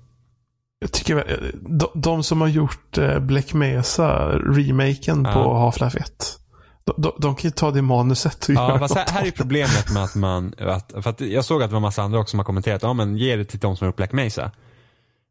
[0.80, 5.34] Jag tycker de, de som har gjort eh, Black Mesa, remaken Ja.
[5.34, 6.40] på Half-Life 1.
[6.84, 9.32] De, de, de kan ju ta det manuset och Ja, göra fast här, här är
[9.32, 12.32] problemet med att man, att, för att jag såg att det var massa andra också
[12.32, 14.52] som har kommenterat, ja men ge det till de som har gjort Black Mesa.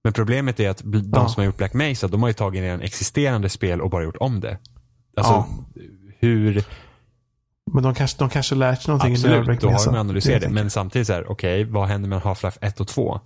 [0.05, 1.29] Men problemet är att de Ja.
[1.29, 4.17] som har gjort Black Mesa, de har ju tagit redan existerande spel och bara gjort
[4.21, 4.59] om det.
[5.17, 5.49] Alltså, Ja.
[6.19, 6.65] hur,
[7.75, 10.47] Men de kanske, de kanske lärt sig någonting i Absolut, då har de analyserat det.
[10.47, 13.21] Jag Men samtidigt så här, okej, vad händer med Half-Life 1 och 2?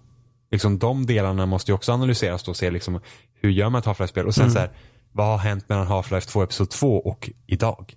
[0.51, 3.01] Liksom de delarna måste ju också analyseras då och se liksom,
[3.34, 4.26] hur gör man ett Half-Life-spel?
[4.26, 4.53] Och sen Mm.
[4.53, 4.70] så här,
[5.12, 7.95] vad har hänt mellan Half-Life 2 Episod 2 och idag?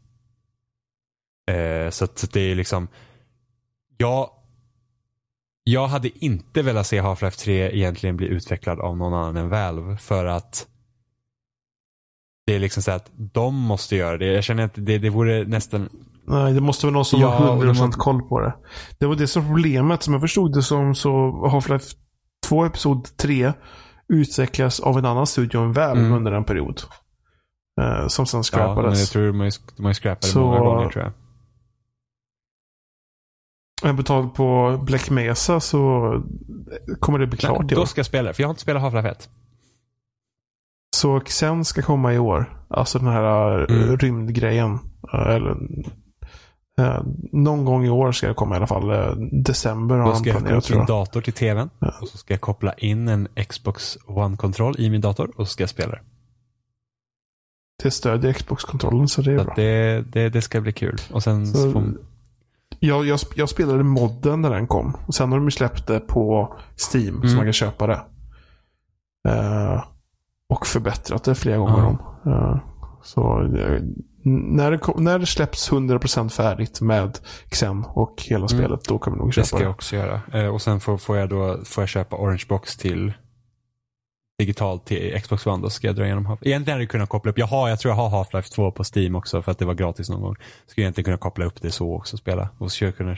[1.51, 2.87] Eh, så att det är liksom,
[3.97, 4.29] jag,
[5.63, 9.97] jag hade inte velat se Half-Life 3 egentligen bli utvecklad av någon annan än Valve
[9.97, 10.67] för att
[12.45, 14.25] det är liksom så att de måste göra det.
[14.25, 15.89] Jag känner att det, det vore nästan
[16.27, 18.55] Nej, det måste vara någon som Ja, har och de 100% har- koll på det.
[18.99, 20.03] Det var det som problemet.
[20.03, 21.09] Som jag förstod det som så
[21.51, 21.95] Half-Life
[22.47, 23.53] 2 Episod 3
[24.07, 26.13] utvecklas av en annan studio än Valve Mm.
[26.13, 26.81] under en period.
[27.81, 30.27] Eh, som sen Ja, men jag tror de har ju, de har ju scrappat det
[30.27, 31.13] Så- många gånger tror jag.
[33.83, 36.13] jag betalt på Black Mesa så
[36.99, 37.85] kommer det bli klart i då år.
[37.85, 39.29] ska jag spela för jag har inte spelat Half-Life 1.
[40.95, 42.65] Så Xen ska komma i år.
[42.69, 43.83] Alltså den här Mm.
[43.83, 43.97] mm.
[43.97, 44.73] rymdgrejen.
[45.13, 45.55] Eh, Eller,
[46.81, 47.01] eh,
[47.31, 48.91] någon gång i år ska det komma i alla fall.
[48.91, 50.87] Eh, december har Då han ska jag koppla planerat upp tror min jag.
[50.87, 51.69] dator till tvn.
[51.79, 51.93] Ja.
[52.01, 55.63] Och så ska jag koppla in en Xbox One-kontroll i min dator och så ska
[55.63, 55.99] jag spela det.
[57.83, 59.53] Det stödjer Xbox-kontrollen så det är Så bra.
[59.55, 60.97] det, det, det ska bli kul.
[61.11, 61.83] Och sen Så- får,
[62.79, 64.95] Jag, jag, jag spelade modden när den kom.
[65.07, 66.53] Och sen har de ju släppt det på
[66.93, 67.35] Steam så Mm.
[67.35, 68.01] man kan köpa det.
[69.29, 69.83] Eh,
[70.49, 71.97] och förbättrat det flera gånger Ja.
[72.23, 72.31] om.
[72.31, 72.57] Eh,
[73.03, 73.47] så
[74.25, 77.17] när, det när det släpps 100% färdigt med
[77.49, 79.29] Xen och hela spelet, då kommer jag nog Mm.
[79.29, 80.21] det köpa ska jag också göra.
[80.33, 83.13] Eh, och sen får, får jag då får jag köpa Orange Box till
[84.39, 85.63] digitalt till Xbox One.
[85.63, 87.37] Då ska jag dra igenom Half- Egentligen hade jag kunnat koppla upp.
[87.37, 89.73] Jag, har, jag tror jag har Half-Life 2 på Steam också för att det var
[89.73, 90.35] gratis någon gång.
[90.67, 92.49] Skulle egentligen kunna koppla upp det så också och spela.
[92.57, 93.17] Och så kunna,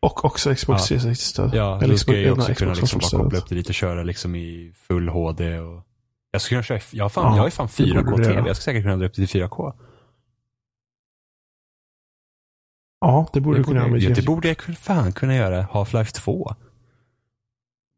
[0.00, 0.96] Och också Xbox Ja.
[0.96, 1.50] 360-stöd.
[1.54, 3.74] ja, Eller då ska jag Xbox- också kunna liksom bara koppla upp det lite och
[3.74, 5.58] köra liksom i full HD.
[5.58, 5.82] Och...
[6.30, 8.24] Jag skulle kunna köra, jag fan, Ja, jag har ju fan det borde 4K du
[8.24, 8.34] TV.
[8.34, 8.46] göra.
[8.46, 9.72] Jag skulle säkert kunna dra upp det till 4K.
[13.06, 15.66] Ja, det borde det du kunna borde, med ja, det borde jag fan kunna göra.
[15.72, 16.54] Half-Life 2.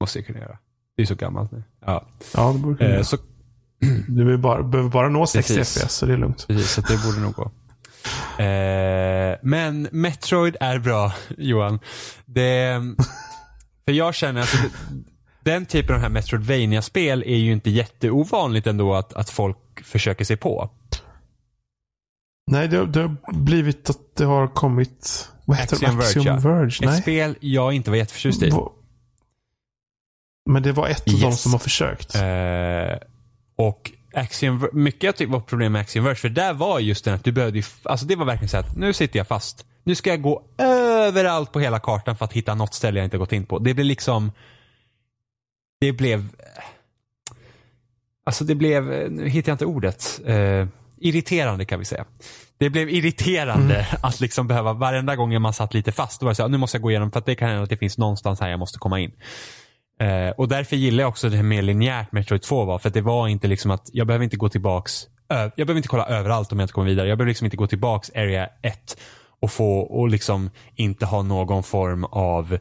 [0.00, 0.58] Måste jag kunna göra.
[0.96, 1.62] Det är så gammalt nu.
[1.86, 2.06] Ja.
[2.34, 3.16] Ja, det borde du kunna Eh, så,
[4.08, 5.82] Du behöver bara, behöver bara nå 60 Precis.
[5.82, 6.46] FPS, så det är lugnt.
[6.48, 7.50] precis, så det borde nog gå.
[8.42, 11.78] Eh, men Metroid är bra, Johan.
[12.24, 12.82] Det,
[13.84, 14.70] för jag känner att det,
[15.50, 20.36] den typen av här Metroidvania-spel är ju inte jätteovanligt ändå att, att folk försöker sig
[20.36, 20.70] på.
[22.50, 25.28] Nej, det, det har blivit att det har kommit...
[25.44, 25.96] Vad heter Axiom det?
[25.96, 26.36] Verge, Axiom ja.
[26.36, 26.66] Verge?
[26.68, 27.02] Ett Nej.
[27.02, 28.50] spel jag inte var jätteförtjust i.
[28.50, 28.72] Va-
[30.50, 31.40] Men det var ett av de Yes.
[31.40, 32.14] som har försökt.
[32.14, 32.98] Eh,
[33.56, 37.14] och Axiom, mycket jag tyckte var problem med Axiom Verge, för där var just den
[37.14, 39.66] att du behövde ju, alltså det var verkligen så att nu sitter jag fast.
[39.84, 43.18] Nu ska jag gå överallt på hela kartan för att hitta något ställe jag inte
[43.18, 43.58] gått in på.
[43.58, 44.32] Det blev liksom,
[45.80, 46.28] det blev,
[48.26, 50.66] alltså det blev, nu hittar jag inte ordet, eh,
[50.96, 52.04] irriterande kan vi säga.
[52.58, 56.34] Det blev irriterande att liksom behöva, varenda gång man satt lite fast, då var det
[56.34, 57.98] så här, nu måste jag gå igenom för att det kan hända att det finns
[57.98, 59.12] någonstans här jag måste komma in.
[60.00, 62.78] Eh, och därför gillar jag också det här mer linjärt Metroid 2 var.
[62.78, 65.06] För det var inte liksom att jag behöver inte gå tillbaks.
[65.28, 67.08] Jag behöver inte kolla överallt om jag inte kommer vidare.
[67.08, 68.96] Jag behöver liksom inte gå tillbaks area 1
[69.40, 72.58] och få och liksom inte ha någon form av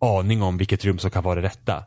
[0.00, 1.84] aning om vilket rum som kan vara det rätta.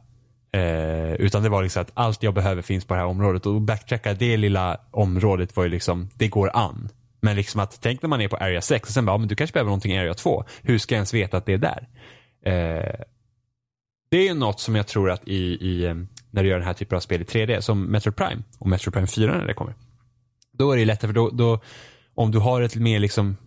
[0.51, 3.61] Eh, utan det var liksom att allt jag behöver finns på det här området och
[3.61, 6.89] backtracka det lilla området var ju liksom, det går an.
[7.21, 9.27] Men liksom att tänk när man är på area 6 och sen bara, ja, men
[9.27, 10.43] du kanske behöver någonting i area 2.
[10.61, 11.87] Hur ska jag ens veta att det är där?
[12.45, 13.05] Eh,
[14.11, 15.95] det är ju något som jag tror att i, i eh,
[16.31, 18.91] när du gör den här typen av spel i 3D, som Metro Prime och Metro
[18.91, 19.73] Prime 4 när det kommer.
[20.53, 21.59] Då är det lättare för då, då
[22.15, 23.37] om du har ett mer liksom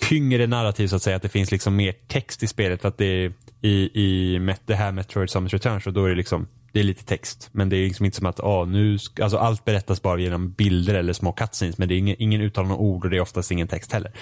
[0.00, 2.98] tyngre narrativ så att säga, att det finns liksom mer text i spelet för att
[2.98, 6.80] det är i, i det här Metroid Summers Return så då är det liksom det
[6.80, 7.48] är lite text.
[7.52, 10.94] Men det är liksom inte som att ah, nu, alltså allt berättas bara genom bilder
[10.94, 13.68] eller små cutscenes men det är ingen, ingen uttalande ord och det är oftast ingen
[13.68, 14.12] text heller.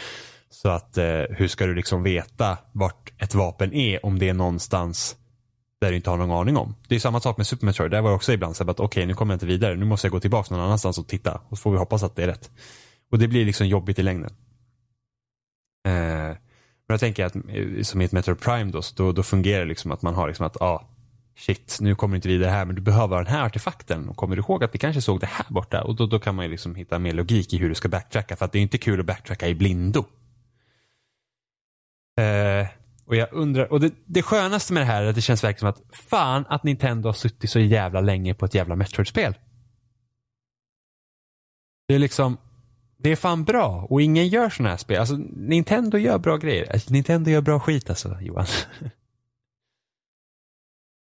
[0.50, 4.34] Så att eh, hur ska du liksom veta vart ett vapen är om det är
[4.34, 5.16] någonstans
[5.80, 6.74] där du inte har någon aning om.
[6.88, 7.90] Det är samma sak med Super Metroid.
[7.90, 9.76] Där var det också ibland så att okej, nu kommer jag inte vidare.
[9.76, 11.40] Nu måste jag gå tillbaka någon annanstans och titta.
[11.48, 12.50] Och så får vi hoppas att det är rätt.
[13.12, 14.30] Och det blir liksom jobbigt i längden.
[15.88, 16.36] Eh,
[16.88, 19.68] men jag tänker att eh, som i ett Metro Prime då, då, då fungerar det
[19.68, 20.88] liksom att man har liksom att ah,
[21.36, 24.08] shit, nu kommer du inte vidare här, men du behöver den här artefakten.
[24.08, 25.82] Och kommer du ihåg att vi kanske såg det här borta?
[25.82, 28.36] Och då, då kan man ju liksom hitta mer logik i hur du ska backtracka.
[28.36, 30.04] För att det är inte kul att backtracka i blindo.
[32.20, 32.66] Eh,
[33.04, 35.74] och jag undrar, och det, det skönaste med det här är att det känns verkligen
[35.74, 39.34] som att fan att Nintendo har suttit så jävla länge på ett jävla Metroid-spel.
[41.88, 42.36] Det är liksom,
[43.02, 45.00] det är fan bra och ingen gör sådana här spel.
[45.00, 46.72] Alltså Nintendo gör bra grejer.
[46.72, 48.46] Alltså, Nintendo gör bra skit alltså Johan.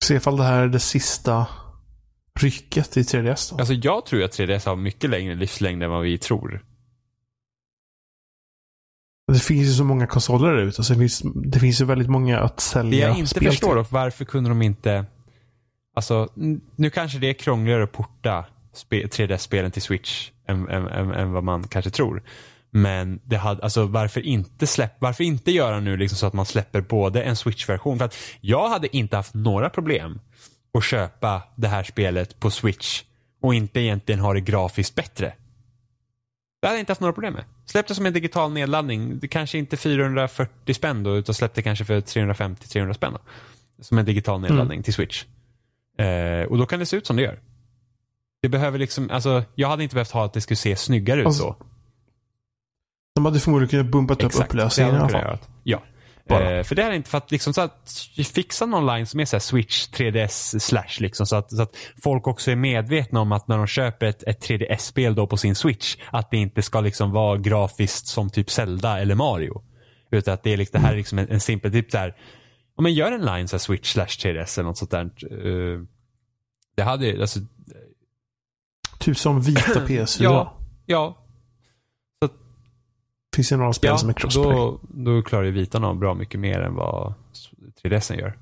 [0.03, 1.47] Se ifall det här är det sista
[2.39, 3.57] rycket i 3DS då.
[3.59, 6.65] Alltså jag tror att 3DS har mycket längre livslängd än vad vi tror.
[9.31, 10.83] Det finns ju så många konsoler där ute.
[10.83, 13.67] Så det, finns, det finns ju väldigt många att sälja Det jag inte spel förstår
[13.67, 13.75] till.
[13.77, 15.05] dock, varför kunde de inte...
[15.95, 16.29] Alltså,
[16.75, 21.31] nu kanske det är krångligare att porta spe- 3DS-spelen till Switch än, än, än, än
[21.31, 22.23] vad man kanske tror.
[22.71, 26.45] Men det hade, alltså varför inte släpp, varför inte göra nu liksom så att man
[26.45, 27.97] släpper både en Switch-version?
[27.97, 30.19] För att jag hade inte haft några problem
[30.73, 33.03] att köpa det här spelet på Switch
[33.41, 35.33] och inte egentligen ha det grafiskt bättre.
[36.61, 37.43] Det hade jag inte haft några problem med.
[37.65, 39.19] Släpp det som en digital nedladdning.
[39.19, 43.13] Det kanske inte 440 spänn då, utan släpp det kanske för 350-300 spänn.
[43.13, 43.19] Då.
[43.83, 45.25] Som en digital nedladdning till Switch.
[45.97, 47.39] Eh, och då kan det se ut som det gör.
[48.41, 51.27] Det behöver liksom, alltså, jag hade inte behövt ha att det skulle se snyggare ut
[51.27, 51.55] Alltså, så.
[53.15, 55.37] De hade förmodligen kunnat bumpat upp upplösningen i alla fall.
[55.63, 55.83] Ja.
[56.29, 57.93] Eh, för det är inte för att liksom så att
[58.33, 61.75] fixa någon line som är så här Switch 3DS slash liksom så att, så att
[62.03, 65.55] folk också är medvetna om att när de köper ett, ett 3DS-spel då på sin
[65.55, 69.61] Switch att det inte ska liksom vara grafiskt som typ Zelda eller Mario.
[70.11, 72.15] Utan att det är liksom, det här är liksom en, en simpel, typ där,
[72.75, 75.03] om man gör en line så här Switch slash 3DS eller något sånt där.
[75.03, 75.79] eh,
[76.75, 77.39] det hade, alltså,
[78.99, 80.23] Typ som vita PS4.
[80.23, 80.53] ja,
[80.85, 81.15] ja,
[83.35, 84.45] Finns det några spel Ja, som är crossplay.
[84.45, 87.13] då, då klarar ju vitan av bra mycket mer än vad
[87.83, 88.37] 3DSen gör.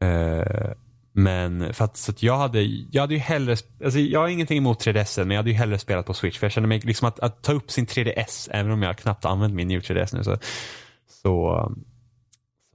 [0.00, 0.72] Eh,
[1.12, 4.58] men för att, så att jag hade, jag hade ju hellre, alltså jag har ingenting
[4.58, 7.08] emot 3DSen men jag hade ju hellre spelat på Switch för jag känner mig liksom
[7.08, 10.24] att, att ta upp sin 3DS även om jag knappt använt min New 3DS nu
[10.24, 10.38] så,
[11.22, 11.84] så um,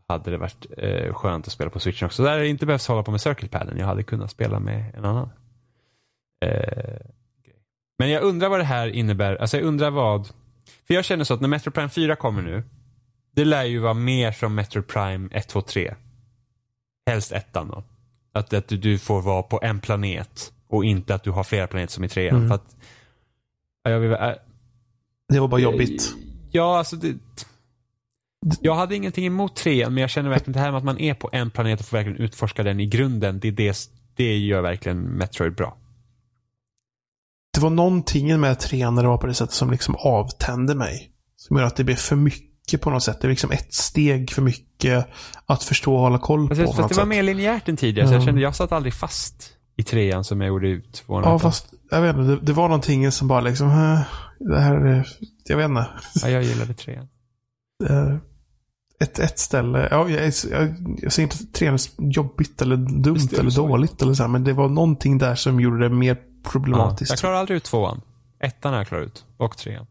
[0.08, 2.16] hade det varit eh, skönt att spela på Switchen också.
[2.16, 3.78] Så där hade jag inte behövt hålla på med Circle-paden.
[3.80, 5.30] Jag hade kunnat spela med en annan.
[6.46, 7.00] Eh,
[8.00, 9.36] men jag undrar vad det här innebär.
[9.36, 10.32] Alltså jag undrar vad
[10.88, 12.64] för jag känner så att när Metro Prime 4 kommer nu.
[13.36, 15.96] Det lär ju vara mer som Metro Prime 1, 2, 3.
[17.10, 17.84] Helst ettan då.
[18.34, 21.94] Att, att du, får vara på en planet och inte att du har flera planeter
[21.94, 22.36] som i trean.
[22.36, 22.48] Mm.
[22.48, 22.76] För att,
[23.84, 24.32] ja, jag vill, äh,
[25.30, 26.14] Det var bara jobbigt.
[26.52, 27.16] Ja, alltså det,
[28.62, 31.14] Jag hade ingenting emot trean men jag känner verkligen det här med att man är
[31.14, 33.40] på en planet och får verkligen utforska den i grunden.
[33.40, 35.78] Det, det, det gör verkligen Metroid bra.
[37.58, 38.52] Det var någonting med
[38.96, 41.12] när det var på det sättet som liksom avtände mig.
[41.38, 43.18] Som gör att det blev för mycket på något sätt.
[43.22, 45.08] Det är liksom ett steg för mycket
[45.46, 46.56] att förstå och hålla koll på.
[46.56, 47.08] Fast, på fast något det var sätt.
[47.10, 48.26] mer linjärt än tidigare så jag Mm.
[48.26, 51.24] kände jag satt aldrig fast i trean som jag gjorde tvåan.
[51.24, 52.30] Ja, fast jag vet inte.
[52.32, 53.68] Det, det var någonting som bara liksom,
[54.40, 55.08] det här är,
[55.44, 55.88] jag vet inte.
[56.22, 57.08] ja, jag gillade trean.
[57.90, 58.16] Eh,
[59.00, 63.14] Ett, ett ställe, ja, jag, jag, jag säger inte att trean är jobbigt eller dumt
[63.14, 66.16] Visst eller dåligt eller så här, men det var någonting där som gjorde det mer
[66.16, 67.10] Ja, problematiskt.
[67.10, 68.02] jag klarar aldrig ut tvåan.
[68.40, 69.26] Ettan har jag klarat ut.
[69.38, 69.86] Och trean.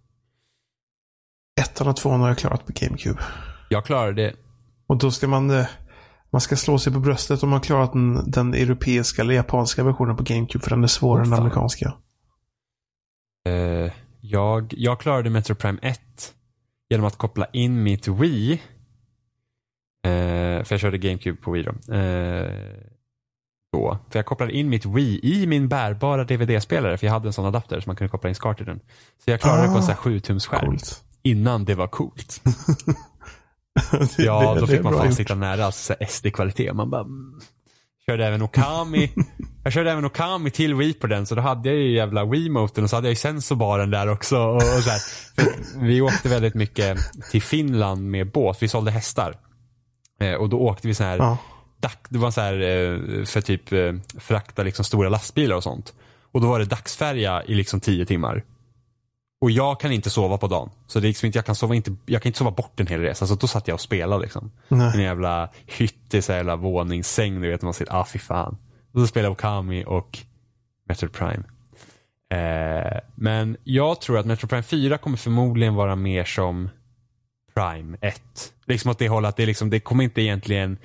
[1.60, 3.20] Ettan och tvåan har jag klarat på GameCube.
[3.68, 4.34] Jag klarade det.
[4.86, 5.66] Och då ska man, eh,
[6.30, 10.16] man ska slå sig på bröstet om man klarat den, den europeiska eller japanska versionen
[10.16, 11.94] på GameCube för den är svårare Åh, än den amerikanska.
[13.48, 16.00] Eh, jag, jag klarade Metro Prime 1
[16.90, 18.62] genom att koppla in mitt Wii.
[20.06, 21.94] Eh, för jag körde GameCube på Wii då.
[21.94, 22.50] Eh,
[23.72, 23.98] då.
[24.10, 27.46] För jag kopplade in mitt Wii i min bärbara DVD-spelare för jag hade en sån
[27.46, 28.80] adapter som man kunde koppla in SCAR till den.
[29.24, 31.04] Så jag klarade det på en sån här 7-tums skärm Coolt.
[31.22, 32.40] innan det var coolt.
[34.16, 36.72] Det- Ja, det- då fick man fan sitta nära alltså, SD-kvalitet.
[36.72, 37.00] Man bara...
[37.00, 37.40] mm.
[38.06, 39.10] Körde även Okami.
[39.64, 42.84] jag körde även Okami till Wii på den, så då hade jag ju jävla Wii-moten
[42.84, 44.38] och så hade jag ju sensorbaren där också.
[44.38, 44.90] Och, och så
[45.80, 46.98] vi åkte väldigt mycket
[47.30, 48.62] till Finland med båt.
[48.62, 49.34] Vi sålde hästar.
[50.20, 51.38] Eh, och då åkte vi så här, Ja.
[51.80, 55.94] dack, det var så här eh, för typ eh, frakta liksom stora lastbilar och sånt.
[56.32, 58.44] Och då var det dagsfärja i liksom tio timmar.
[59.40, 60.70] Och jag kan inte sova på dagen.
[60.86, 62.86] Så det är liksom inte, jag, kan sova inte, jag kan inte sova bort en
[62.86, 63.26] hel resa.
[63.26, 64.50] Så då satt jag och spelade liksom.
[64.68, 64.90] Nej.
[64.94, 67.40] En jävla hytt i så här jävla våningssäng.
[67.40, 68.56] Du vet, man sitter, ah fy fan.
[68.92, 70.18] Och så spelade jag Okami och
[70.88, 71.42] Metro Prime.
[72.30, 76.68] Eh, men jag tror att Metro Prime 4 kommer förmodligen vara mer som
[77.54, 78.22] Prime 1.
[78.66, 80.78] Liksom åt det hållet att det, liksom, det kommer inte egentligen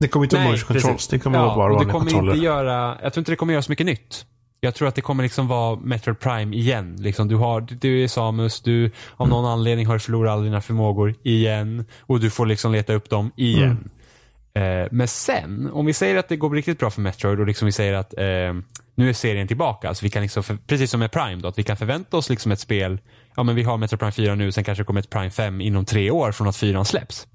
[0.00, 1.08] Det kommer inte vara Nej, motion controls.
[1.08, 2.32] Det kommer ja, vara vanliga kommer kontroller.
[2.32, 4.26] inte göra, Jag tror inte det kommer göra så mycket nytt.
[4.60, 6.96] Jag tror att det kommer liksom vara Metroid Prime igen.
[7.00, 11.14] Liksom, du, har, du är Samus, du av någon anledning har förlorat alla dina förmågor
[11.22, 11.84] igen.
[12.00, 13.90] Och du får liksom leta upp dem igen.
[14.54, 17.66] Eh, men sen, om vi säger att det går riktigt bra för Metroid och liksom
[17.66, 18.62] vi säger att eh,
[18.94, 19.94] nu är serien tillbaka.
[19.94, 22.30] Så vi kan liksom, för, precis som med Prime då, att vi kan förvänta oss
[22.30, 22.98] liksom ett spel.
[23.34, 25.60] Ja men vi har Metro Prime 4 nu, sen kanske det kommer ett Prime 5
[25.60, 27.26] inom tre år från att 4 släpps.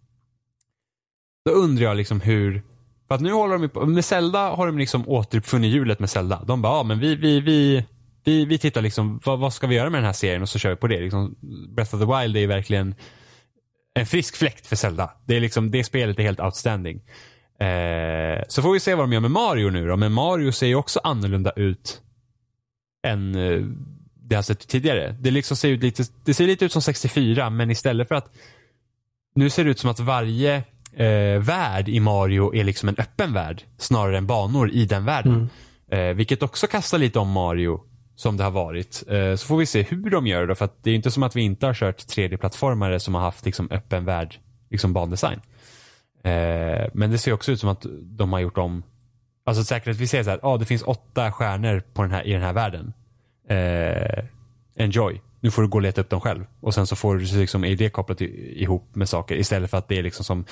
[1.46, 2.64] Då undrar jag liksom hur,
[3.08, 6.10] för att nu håller de ju på, med Zelda har de liksom återuppfunnit hjulet med
[6.10, 6.44] Zelda.
[6.48, 7.86] De bara, ja men vi, vi, vi,
[8.24, 10.60] vi, vi tittar liksom, vad, vad ska vi göra med den här serien och så
[10.60, 11.00] kör vi på det.
[11.00, 11.36] Liksom,
[11.76, 12.96] Breath of the Wild är ju verkligen
[13.94, 15.12] en frisk fläkt för Zelda.
[15.26, 17.02] Det, är liksom, det spelet är helt outstanding.
[17.60, 19.98] Eh, så får vi se vad de gör med Mario nu då.
[19.98, 22.02] Men Mario ser ju också annorlunda ut
[23.08, 23.62] än eh,
[24.28, 25.16] det har sett ut tidigare.
[25.20, 28.36] Det, liksom ser ut lite, det ser lite ut som 64 men istället för att
[29.36, 30.56] nu ser det ut som att varje
[30.94, 35.50] eh, värld i Mario är liksom en öppen värld snarare än banor i den världen.
[35.92, 37.82] Eh, vilket också kastar lite om Mario
[38.16, 39.04] som det har varit.
[39.08, 41.24] Eh, så får vi se hur de gör det för att det är inte som
[41.24, 45.42] att vi inte har kört 3D-plattformare som har haft liksom öppen värld, liksom bandesign.
[46.24, 48.84] Eh, men det ser också ut som att de har gjort om,
[49.46, 52.28] alltså säkert att vi säger så här, ah, det finns åtta stjärnor på den här,
[52.28, 52.94] i den här världen.
[53.50, 54.26] Eh,
[54.76, 55.22] enjoy.
[55.40, 56.46] Nu får du gå och leta upp dem själv.
[56.60, 59.88] Och sen så får du liksom, är det kopplat ihop med saker istället för att
[59.88, 60.46] det är liksom som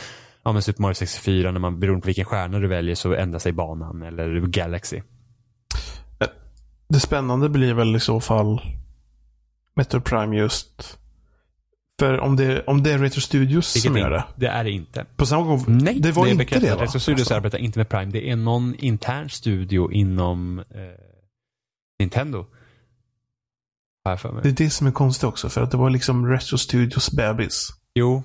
[0.43, 3.39] ja, men Super Mario 64 när man beroende på vilken stjärna du väljer så ändrar
[3.39, 5.01] sig banan eller Galaxy.
[6.87, 8.61] Det spännande blir väl i så fall
[9.75, 10.99] Metro Prime just.
[11.99, 14.23] För om det, om det är Retro Studios Vilket som gör det.
[14.35, 15.05] det är det inte.
[15.15, 15.63] På samma gång.
[15.67, 16.83] Nej, det var är inte det va?
[16.83, 17.35] Retro Studios Alltså.
[17.35, 18.11] arbetar inte med Prime.
[18.11, 20.65] Det är någon intern studio inom eh,
[21.99, 22.45] Nintendo.
[24.17, 24.43] För mig.
[24.43, 25.49] Det är det som är konstigt också.
[25.49, 27.69] För att det var liksom Retro Studios bebis.
[27.95, 28.23] Jo,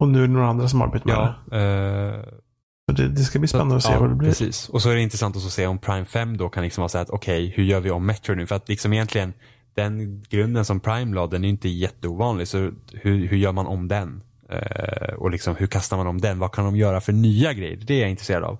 [0.00, 1.16] Och nu är det några andra som arbetar med
[1.50, 1.56] ja.
[1.56, 2.16] det.
[2.16, 3.08] eh, det.
[3.08, 4.28] Det ska bli spännande att se ja, vad det blir.
[4.28, 4.68] Precis.
[4.68, 6.98] Och så är det intressant att se om Prime 5 då kan liksom vara så
[6.98, 8.46] här att okej, hur gör vi om Metro nu?
[8.46, 9.32] För att liksom egentligen
[9.74, 12.48] den grunden som Prime la, den är inte jätteovanlig.
[12.48, 12.58] Så
[12.92, 14.22] hur, hur gör man om den?
[14.50, 16.38] Eh, och liksom hur kastar man om den?
[16.38, 17.76] Vad kan de göra för nya grejer?
[17.76, 18.58] Det är jag intresserad av.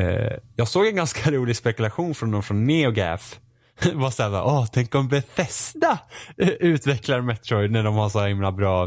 [0.00, 3.40] Eh, jag såg en ganska rolig spekulation från någon från NeoGaf.
[3.94, 5.98] var så här, bara, åh, tänk om Bethesda
[6.38, 8.84] eh, utvecklar Metroid när de har så himla bra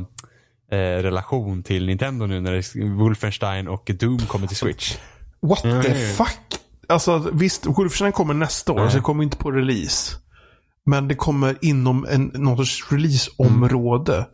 [0.71, 4.97] eh, relation till Nintendo nu när Wolfenstein och Doom kommer till Switch.
[5.41, 5.81] What Mm.
[5.81, 6.39] the fuck?
[6.87, 8.79] Alltså visst, Wolfenstein kommer nästa år.
[8.79, 8.89] Nej.
[8.91, 10.15] Så det kommer inte på release.
[10.85, 14.27] Men det kommer inom en, någon sorts releaseområde.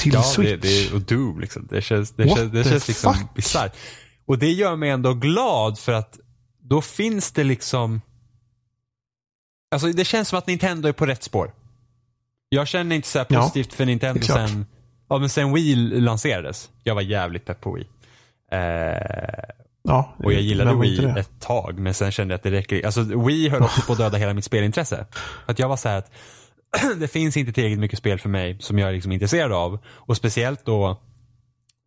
[0.00, 0.50] Till Ja, Switch.
[0.50, 0.56] det,
[0.90, 1.66] det, och Doom liksom.
[1.70, 3.34] Det känns, det What känns, det the känns liksom fuck?
[3.34, 3.72] bisarrt.
[4.26, 6.18] Och det gör mig ändå glad för att
[6.68, 8.00] då finns det liksom
[9.72, 11.52] Alltså det känns som att Nintendo är på rätt spår.
[12.48, 14.66] Jag känner inte så här Ja, positivt för Nintendo sen,
[15.08, 16.70] ja, men sen Wii lanserades.
[16.82, 17.86] Jag var jävligt pepp på Wii.
[18.52, 18.58] Eh,
[19.82, 22.86] ja, och jag gillade Wii ett tag men sen kände jag att det räcker.
[22.86, 25.06] Alltså Wii höll också på att döda hela mitt spelintresse.
[25.46, 26.12] Att jag var så här att
[26.98, 29.78] det finns inte tillräckligt mycket spel för mig som jag är liksom intresserad av.
[29.86, 31.00] Och speciellt då,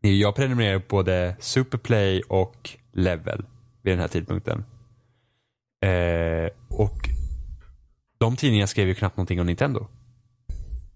[0.01, 3.45] jag prenumererar på både Superplay och Level
[3.81, 4.65] vid den här tidpunkten.
[5.85, 7.09] Eh, och
[8.17, 9.87] de tidningarna skrev ju knappt någonting om Nintendo.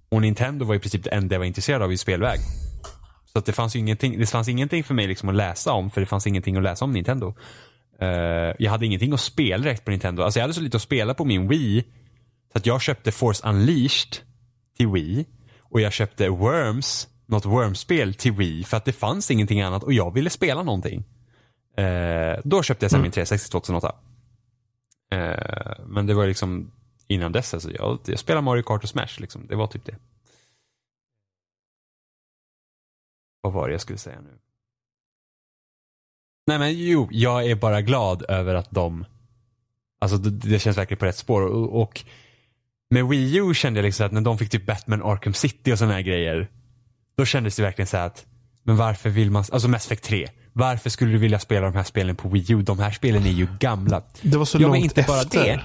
[0.09, 2.39] Och Nintendo var i princip det enda jag var intresserad av i spelväg.
[3.25, 5.91] Så att det fanns ju ingenting, det fanns ingenting för mig liksom att läsa om
[5.91, 7.35] för det fanns ingenting att läsa om Nintendo.
[8.01, 8.07] Eh,
[8.59, 10.23] jag hade ingenting att spela direkt på Nintendo.
[10.23, 11.83] Alltså jag hade så lite att spela på min Wii.
[12.51, 14.17] Så att jag köpte Force Unleashed
[14.77, 15.25] till Wii.
[15.61, 18.63] Och jag köpte Worms, något Worms-spel till Wii.
[18.63, 21.03] För att det fanns ingenting annat och jag ville spela någonting.
[21.77, 23.95] Eh, då köpte jag sen min 360 2008.
[25.11, 26.71] Eh, men det var liksom
[27.09, 27.53] innan dess.
[27.53, 29.17] Alltså jag, jag spelade Mario Kart och Smash.
[29.19, 29.47] Liksom.
[29.47, 29.95] Det var typ det.
[33.41, 34.37] Vad var det jag skulle säga nu?
[36.47, 39.05] Nej men jo, jag är bara glad över att de
[40.01, 42.03] Alltså det, det känns verkligen på rätt spår och, och
[42.89, 45.77] med Wii U kände jag liksom att när de fick typ Batman Arkham City och
[45.77, 46.47] sådana här grejer
[47.17, 48.25] Då kändes det verkligen så att
[48.63, 51.83] Men varför vill man, alltså Mass Effect 3 Varför skulle du vilja spela de här
[51.83, 52.61] spelen på Wii U?
[52.61, 54.03] De här spelen är ju gamla.
[54.21, 55.43] Det var så Ja, men långt inte bara efter.
[55.43, 55.63] det.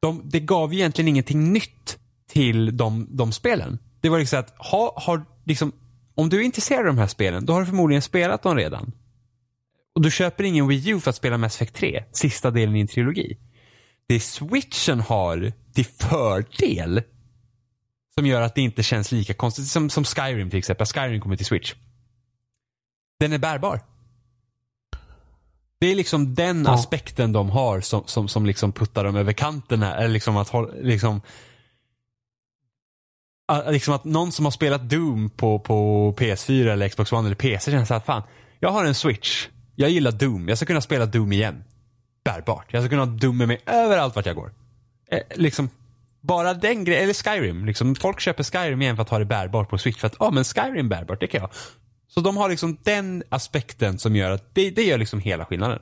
[0.00, 3.78] De, det gav ju egentligen ingenting nytt till de, de spelen.
[4.00, 5.72] Det var liksom att, ha, har, liksom,
[6.14, 8.92] om du är intresserad av de här spelen, då har du förmodligen spelat dem redan.
[9.94, 12.80] Och du köper ingen Wii U för att spela Mass Effect 3, sista delen i
[12.80, 13.38] en trilogi.
[14.08, 17.02] Det switchen har till fördel,
[18.14, 20.86] som gör att det inte känns lika konstigt, som, som Skyrim till exempel.
[20.86, 21.74] Skyrim kommer till Switch.
[23.20, 23.80] Den är bärbar.
[25.80, 26.70] Det är liksom den Ja.
[26.74, 29.96] aspekten de har som, som, som liksom puttar dem över kanten här.
[29.96, 30.52] Eller liksom att
[30.82, 31.20] liksom,
[33.52, 37.36] Ah, liksom att någon som har spelat Doom på, på PS4 eller Xbox One eller
[37.36, 38.22] PC känner så här, fan,
[38.60, 39.48] jag har en switch.
[39.74, 40.48] Jag gillar Doom.
[40.48, 41.64] Jag ska kunna spela Doom igen.
[42.24, 42.66] Bärbart.
[42.70, 44.52] Jag ska kunna ha Doom med mig överallt vart jag går.
[45.10, 45.70] Eh, liksom,
[46.20, 47.64] bara den grejen, eller Skyrim.
[47.66, 49.98] Liksom, folk köper Skyrim igen för att ha det bärbart på Switch.
[49.98, 51.50] För att, ja ah, men Skyrim bärbart, det kan jag.
[52.08, 55.78] Så de har liksom den aspekten som gör att, det, det gör liksom hela skillnaden.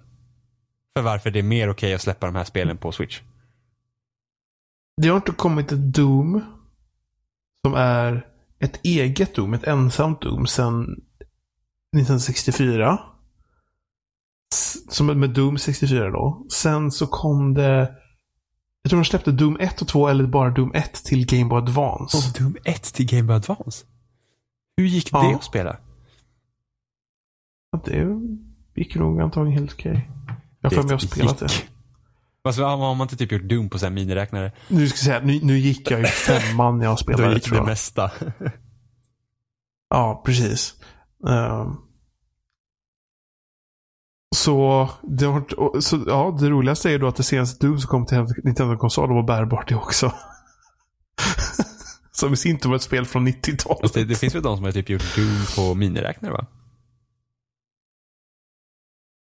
[0.96, 3.20] För varför det är mer okej att släppa de här spelen på Switch.
[5.02, 6.40] Det har inte kommit ett Doom
[7.64, 8.26] som är
[8.58, 10.82] ett eget Doom, ett ensamt Doom sedan
[11.96, 12.98] 1964.
[14.54, 16.46] S- Som med Doom 64 då.
[16.52, 17.94] Sen så kom det
[18.82, 21.58] jag tror de släppte Doom 1 och 2 eller bara Doom 1 till Game Boy
[21.58, 22.16] Advance.
[22.16, 23.84] Och Doom 1 till Game Boy Advance.
[24.76, 25.22] Hur gick Ja.
[25.22, 25.76] det att spela?
[27.84, 28.04] Ja,
[28.74, 30.10] Det gick nog antagligen helt okej.
[30.60, 31.48] Jag har för mig att ha spelat det.
[32.44, 34.52] Fast har man inte typ gjort Doom på så här miniräknare?
[34.68, 37.42] Nu ska jag säga, nu, nu gick jag ju femman när jag Då spelade gick
[37.42, 37.66] tror det jag.
[37.66, 38.10] mesta.
[39.88, 40.74] Ja, precis.
[41.28, 41.76] Ehm.
[44.36, 48.06] så, det har, så, ja, det roligaste är då att det senaste Doom som kom
[48.06, 50.12] till Nintendo-konsol var bärbart det också.
[52.12, 53.80] som i sin tur var ett spel från 90-talet.
[53.80, 56.46] Fast det, det finns väl de som har typ gjort Doom på miniräknare va?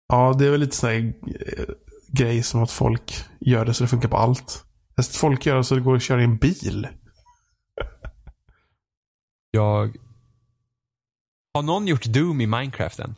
[0.07, 1.65] Ja, det är väl lite sån här eh,
[2.07, 4.65] grej som att folk gör det så det funkar på allt.
[4.95, 6.87] Att folk gör det så det går att köra i en bil.
[9.51, 9.97] Jag...
[11.53, 13.15] Har någon gjort Doom i Minecraft än?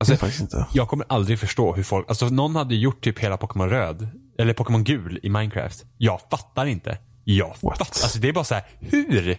[0.00, 0.66] Alltså, inte.
[0.72, 4.08] jag kommer aldrig förstå hur folk, alltså någon hade gjort typ hela Pokémon röd,
[4.38, 5.84] eller Pokémon gul i Minecraft.
[5.98, 6.98] Jag fattar inte.
[7.24, 7.78] Jag What?
[7.78, 9.38] fattar, alltså det är bara så här, hur?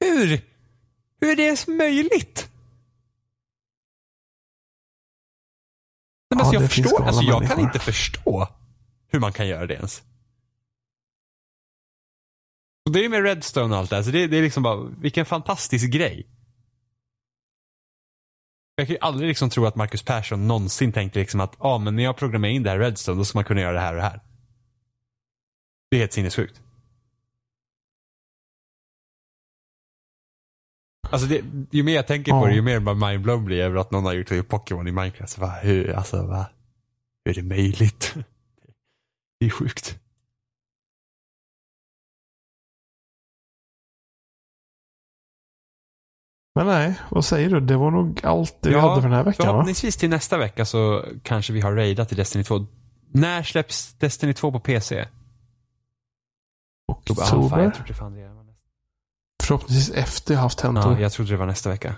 [0.00, 0.40] Hur?
[1.20, 2.47] Hur är det ens möjligt?
[6.30, 7.64] Men Ja, alltså jag förstår, alltså jag kan människor.
[7.64, 8.48] inte förstå
[9.08, 10.02] hur man kan göra det ens.
[12.86, 14.76] Och det är med Redstone och allt det här, så det, det är liksom bara,
[14.76, 16.26] vilken fantastisk grej.
[18.74, 21.78] Jag kan ju aldrig liksom tro att Marcus Persson någonsin tänkte liksom att, ja ah,
[21.78, 23.92] men när jag programmerar in det här Redstone, då ska man kunna göra det här
[23.92, 24.20] och det här.
[25.90, 26.60] Det är helt sinnessjukt.
[31.10, 32.46] Alltså det, ju mer jag tänker på Ja.
[32.46, 35.32] det, ju mer mindblown blir jag över att någon har gjort Pokémon i Minecraft.
[35.32, 36.46] Så bara, hur, alltså, va?
[37.24, 38.14] Hur är det möjligt?
[39.40, 39.98] Det är sjukt.
[46.54, 47.60] Men nej, vad säger du?
[47.60, 49.52] Det var nog allt vi hade för den här veckan va?
[49.52, 52.66] Förhoppningsvis till nästa vecka så kanske vi har raidat till Destiny 2.
[53.12, 55.08] När släpps Destiny 2 på PC?
[56.88, 57.70] Oktober?
[57.70, 58.58] trodde fan det var nästa.
[59.48, 60.92] Förhoppningsvis efter jag haft tentor.
[60.92, 61.94] Ja, jag trodde det var nästa vecka.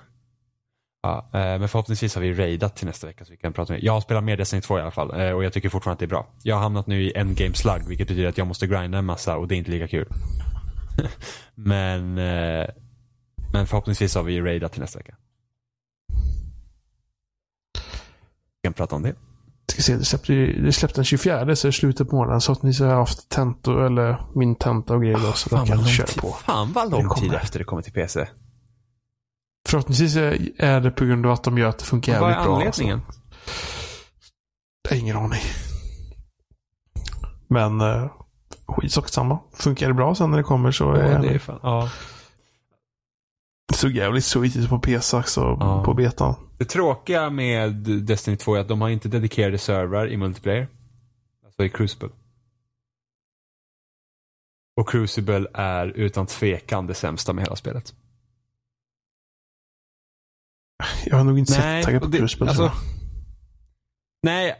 [1.03, 3.83] Ja, eh, men förhoppningsvis har vi raidat till nästa vecka så vi kan prata med.
[3.83, 5.99] Jag har spelat mer Destiny 2 i alla fall eh, och jag tycker fortfarande att
[5.99, 6.27] det är bra.
[6.43, 9.37] Jag har hamnat nu i endgame slug vilket betyder att jag måste grinda en massa
[9.37, 10.09] och det är inte lika kul.
[11.55, 12.67] men, eh,
[13.53, 15.17] men förhoppningsvis har vi raidat till nästa vecka.
[18.63, 19.15] Vi kan prata om det.
[19.71, 22.41] Ska se, det släppte, det släppte den 24 så i slutet på månaden.
[22.41, 25.33] Så att ni har haft tentor, eller min tenta och grejer då.
[25.33, 26.29] Så Fan kan vad, köra på.
[26.33, 28.29] fan vad lång tid efter det kommer till PC.
[29.69, 32.33] Förhoppningsvis är är det på grund av att de gör att det funkar Vad är
[32.33, 32.57] jävligt bra.
[32.57, 33.01] anledningen?
[33.07, 33.21] Alltså.
[34.83, 35.41] Jag har ingen aning.
[37.49, 38.11] Men uh,
[38.69, 39.39] skitsak samma.
[39.55, 41.91] Funkar det bra sen när det kommer så Ja, är det är det fan, ja.
[43.81, 45.85] Såg jävligt sweet ut på PC också Ja.
[45.85, 46.35] på betan.
[46.59, 47.73] Det tråkiga med
[48.03, 50.69] Destiny 2 är att de har inte dedikerade servrar i multiplayer.
[51.45, 52.09] Alltså i Crucible.
[54.77, 57.95] Och Crucible är utan tvekan det sämsta med hela spelet.
[61.05, 62.49] Jag har nog inte Nej, sett taggad på och det- Crucible.
[62.49, 62.73] alltså-.
[64.23, 64.55] Nej,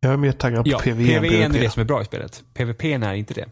[0.00, 1.60] jag är mer taggad på ja, PvE än PvE är PvP.
[1.60, 2.44] det som är bra i spelet.
[2.54, 3.48] PvP är inte det.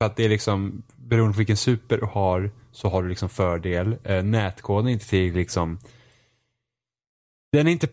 [0.00, 3.28] För att det är liksom, beroende på vilken super du har, så har du liksom
[3.28, 3.96] fördel.
[4.04, 5.78] Eh, nätkoden är inte till liksom,
[7.52, 7.88] den är inte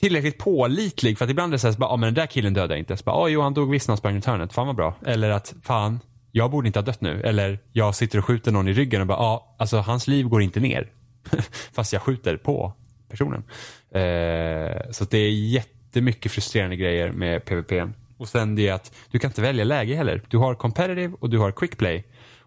[0.00, 2.54] tillräckligt pålitlig för att ibland är det så här, så ah, men den där killen
[2.54, 2.96] dödade jag inte.
[2.96, 4.94] Så bara, ah, jo han dog visst när han sprang runt hörnet, fan vad bra.
[5.06, 6.00] Eller att, fan,
[6.32, 7.22] jag borde inte ha dött nu.
[7.22, 10.28] Eller jag sitter och skjuter någon i ryggen och bara, ja, ah, alltså hans liv
[10.28, 10.88] går inte ner.
[11.72, 12.72] Fast jag skjuter på
[13.08, 13.44] personen.
[13.90, 17.72] Eh, så att det är jättemycket frustrerande grejer med PVP.
[18.16, 20.22] Och sen det att du kan inte välja läge heller.
[20.28, 22.04] Du har competitive och du har quick play.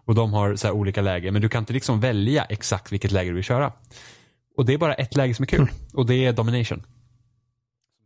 [0.08, 3.30] Och de har så olika lägen men du kan inte liksom välja exakt vilket läge
[3.30, 3.72] du vill köra.
[4.56, 5.68] Och det är bara ett läge som är kul.
[5.94, 6.82] Och det är domination.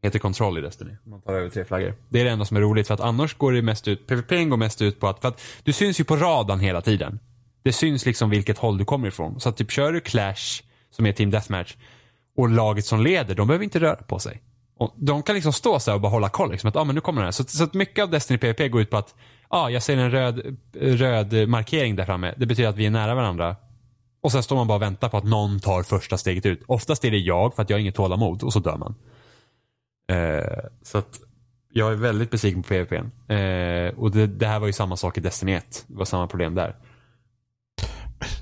[0.03, 0.96] Heter kontroll i Destiny.
[1.05, 1.94] Man tar över tre flaggor.
[2.09, 4.30] Det är det enda som är roligt för att annars går det mest ut, PVP
[4.30, 7.18] går mest ut på att, för att du syns ju på radarn hela tiden.
[7.62, 9.40] Det syns liksom vilket håll du kommer ifrån.
[9.40, 11.76] Så att typ kör du Clash, som är Team Deathmatch,
[12.36, 14.42] och laget som leder, de behöver inte röra på sig.
[14.78, 16.50] Och de kan liksom stå så här och bara hålla koll.
[16.50, 17.32] Liksom, att ah, men nu kommer den här.
[17.32, 19.14] Så, så att mycket av Destiny PVP går ut på att
[19.53, 22.34] ah, jag ser en röd, röd markering där framme.
[22.36, 23.57] Det betyder att vi är nära varandra.
[24.22, 26.62] Och sen står man bara och väntar på att någon tar första steget ut.
[26.66, 28.94] Oftast är det jag för att jag har inget tålamod och så dör man.
[30.12, 31.20] Eh, så att
[31.72, 32.92] jag är väldigt besviken på PVP.
[32.92, 35.84] Eh, och det, det här var ju samma sak i Destiny 1.
[35.86, 36.76] Det var samma problem där.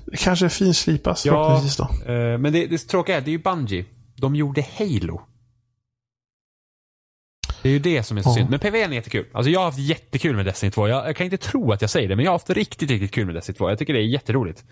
[0.05, 2.11] Det kanske är finslipas Ja, förhoppningsvis då.
[2.13, 3.85] eh, men det, det tråkiga är, det är ju Bungie.
[4.15, 5.21] De gjorde Halo.
[7.61, 8.33] Det är ju det som är så Ja.
[8.33, 8.49] synd.
[8.49, 9.25] Men PVE är jättekul.
[9.31, 10.87] Alltså jag har haft jättekul med Destiny 2.
[10.87, 13.11] Jag, jag kan inte tro att jag säger det, men jag har haft riktigt, riktigt
[13.11, 13.69] kul med Destiny 2.
[13.69, 14.63] Jag tycker det är jätteroligt.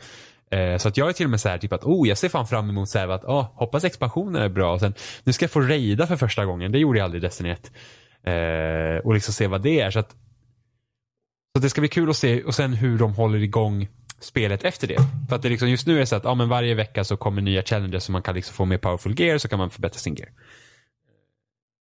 [0.51, 2.29] Eh, så att jag är till och med så här typ att, oh, jag ser
[2.29, 4.73] fan fram emot så här att, oh, hoppas expansionen är bra.
[4.73, 6.71] Och sen, nu ska jag få raida för första gången.
[6.71, 7.71] Det gjorde jag aldrig i Destiny 1.
[8.23, 9.91] Eh, och liksom se vad det är.
[9.91, 10.11] Så att,
[11.55, 13.87] så det ska bli kul att se och sen hur de håller igång
[14.19, 14.97] spelet efter det.
[15.29, 17.17] För att det liksom just nu är det så att ja, men varje vecka så
[17.17, 19.99] kommer nya challenges så man kan liksom få mer powerful gear så kan man förbättra
[19.99, 20.29] sin gear.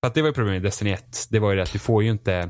[0.07, 1.27] För att det var ju problemet i Destiny 1.
[1.29, 2.49] Det var ju det att du får ju inte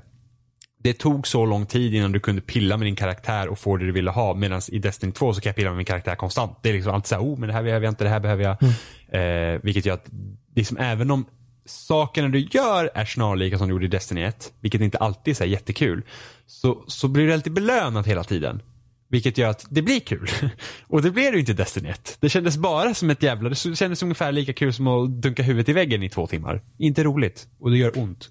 [0.83, 3.85] det tog så lång tid innan du kunde pilla med din karaktär och få det
[3.85, 4.33] du ville ha.
[4.33, 6.59] Medan i Destiny 2 så kan jag pilla med min karaktär konstant.
[6.61, 8.43] Det är liksom alltid såhär, oh men det här behöver jag inte, det här behöver
[8.43, 8.57] jag.
[8.61, 9.55] Mm.
[9.55, 10.09] Eh, vilket gör att,
[10.55, 11.25] liksom, även om
[11.65, 15.35] sakerna du gör är snarlika som du gjorde i Destiny 1, vilket inte alltid är
[15.35, 16.03] så jättekul,
[16.45, 18.61] så, så blir du alltid belönad hela tiden.
[19.09, 20.29] Vilket gör att det blir kul.
[20.87, 22.17] Och det blev det ju inte i Destiny 1.
[22.19, 25.69] Det kändes bara som ett jävla, det kändes ungefär lika kul som att dunka huvudet
[25.69, 26.63] i väggen i två timmar.
[26.77, 27.47] Inte roligt.
[27.59, 28.29] Och det gör ont.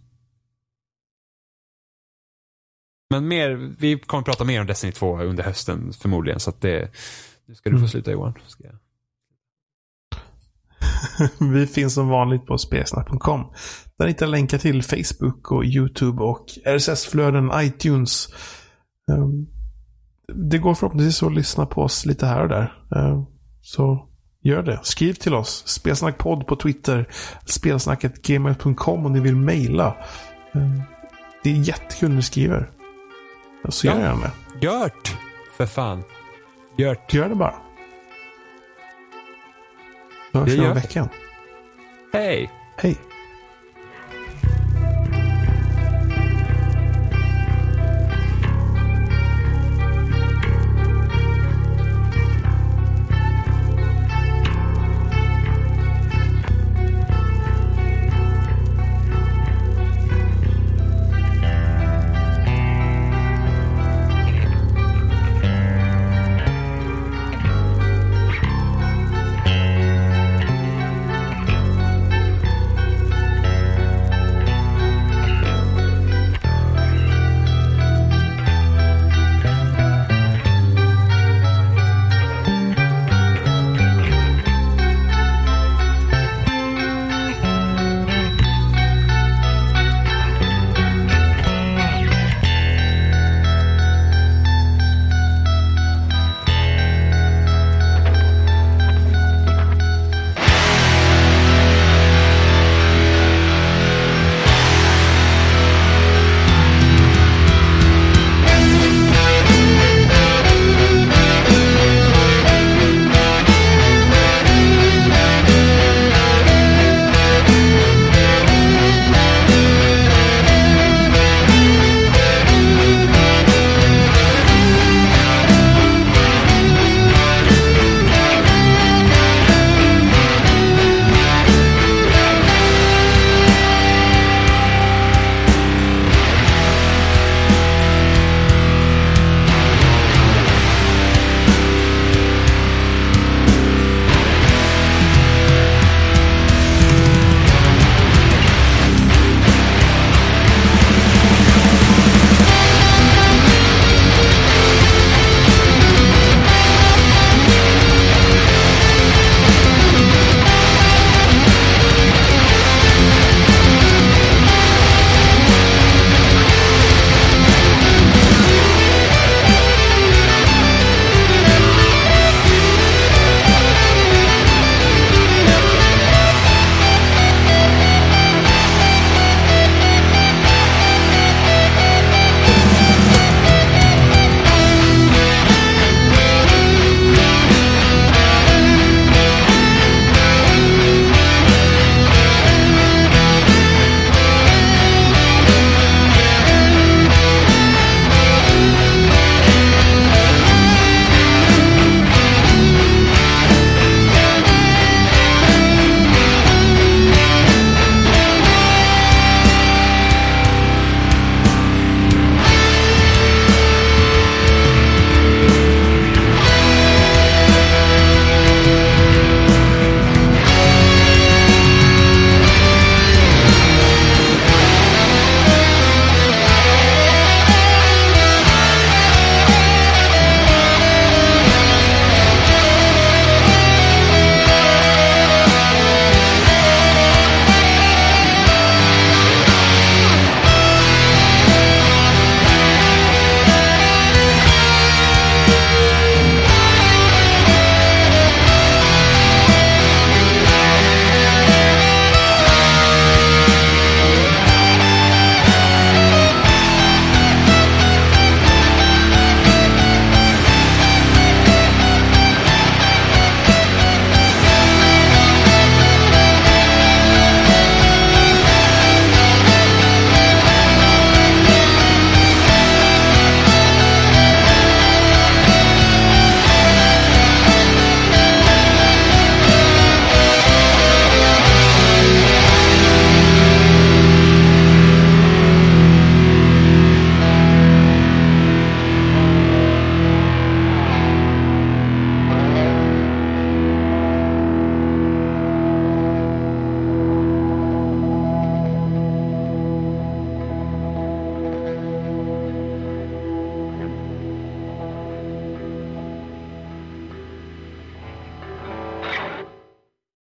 [3.11, 6.41] Men mer, vi kommer prata mer om Destiny 2 under hösten förmodligen.
[6.41, 6.91] Så att det,
[7.47, 7.89] nu ska du få mm.
[7.89, 8.35] sluta Johan.
[8.47, 8.79] Ska jag...
[11.53, 13.53] vi finns som vanligt på spelsnack.com.
[13.99, 18.29] Där hittar länkar till Facebook och YouTube och RSS-flöden, iTunes.
[19.11, 19.47] Ehm,
[20.35, 22.73] det går förhoppningsvis att lyssna på oss lite här och där.
[22.97, 23.25] Ehm,
[23.63, 24.09] så
[24.43, 24.81] gör det.
[24.83, 25.63] Skriv till oss.
[25.67, 27.09] Spelsnackpodd på Twitter.
[27.45, 29.97] Spelsnacket gmail.com om ni vill mejla.
[30.55, 30.83] Ehm,
[31.43, 32.71] det är jättekul när ni skriver.
[33.69, 34.67] Så gör jag det.
[34.67, 35.17] Gört!
[35.57, 36.03] För fan.
[36.77, 37.15] Gört.
[37.15, 37.55] Gör det bara.
[40.33, 41.09] Så hörs vi om veckan.
[42.13, 42.51] Hej.
[42.77, 42.97] Hej.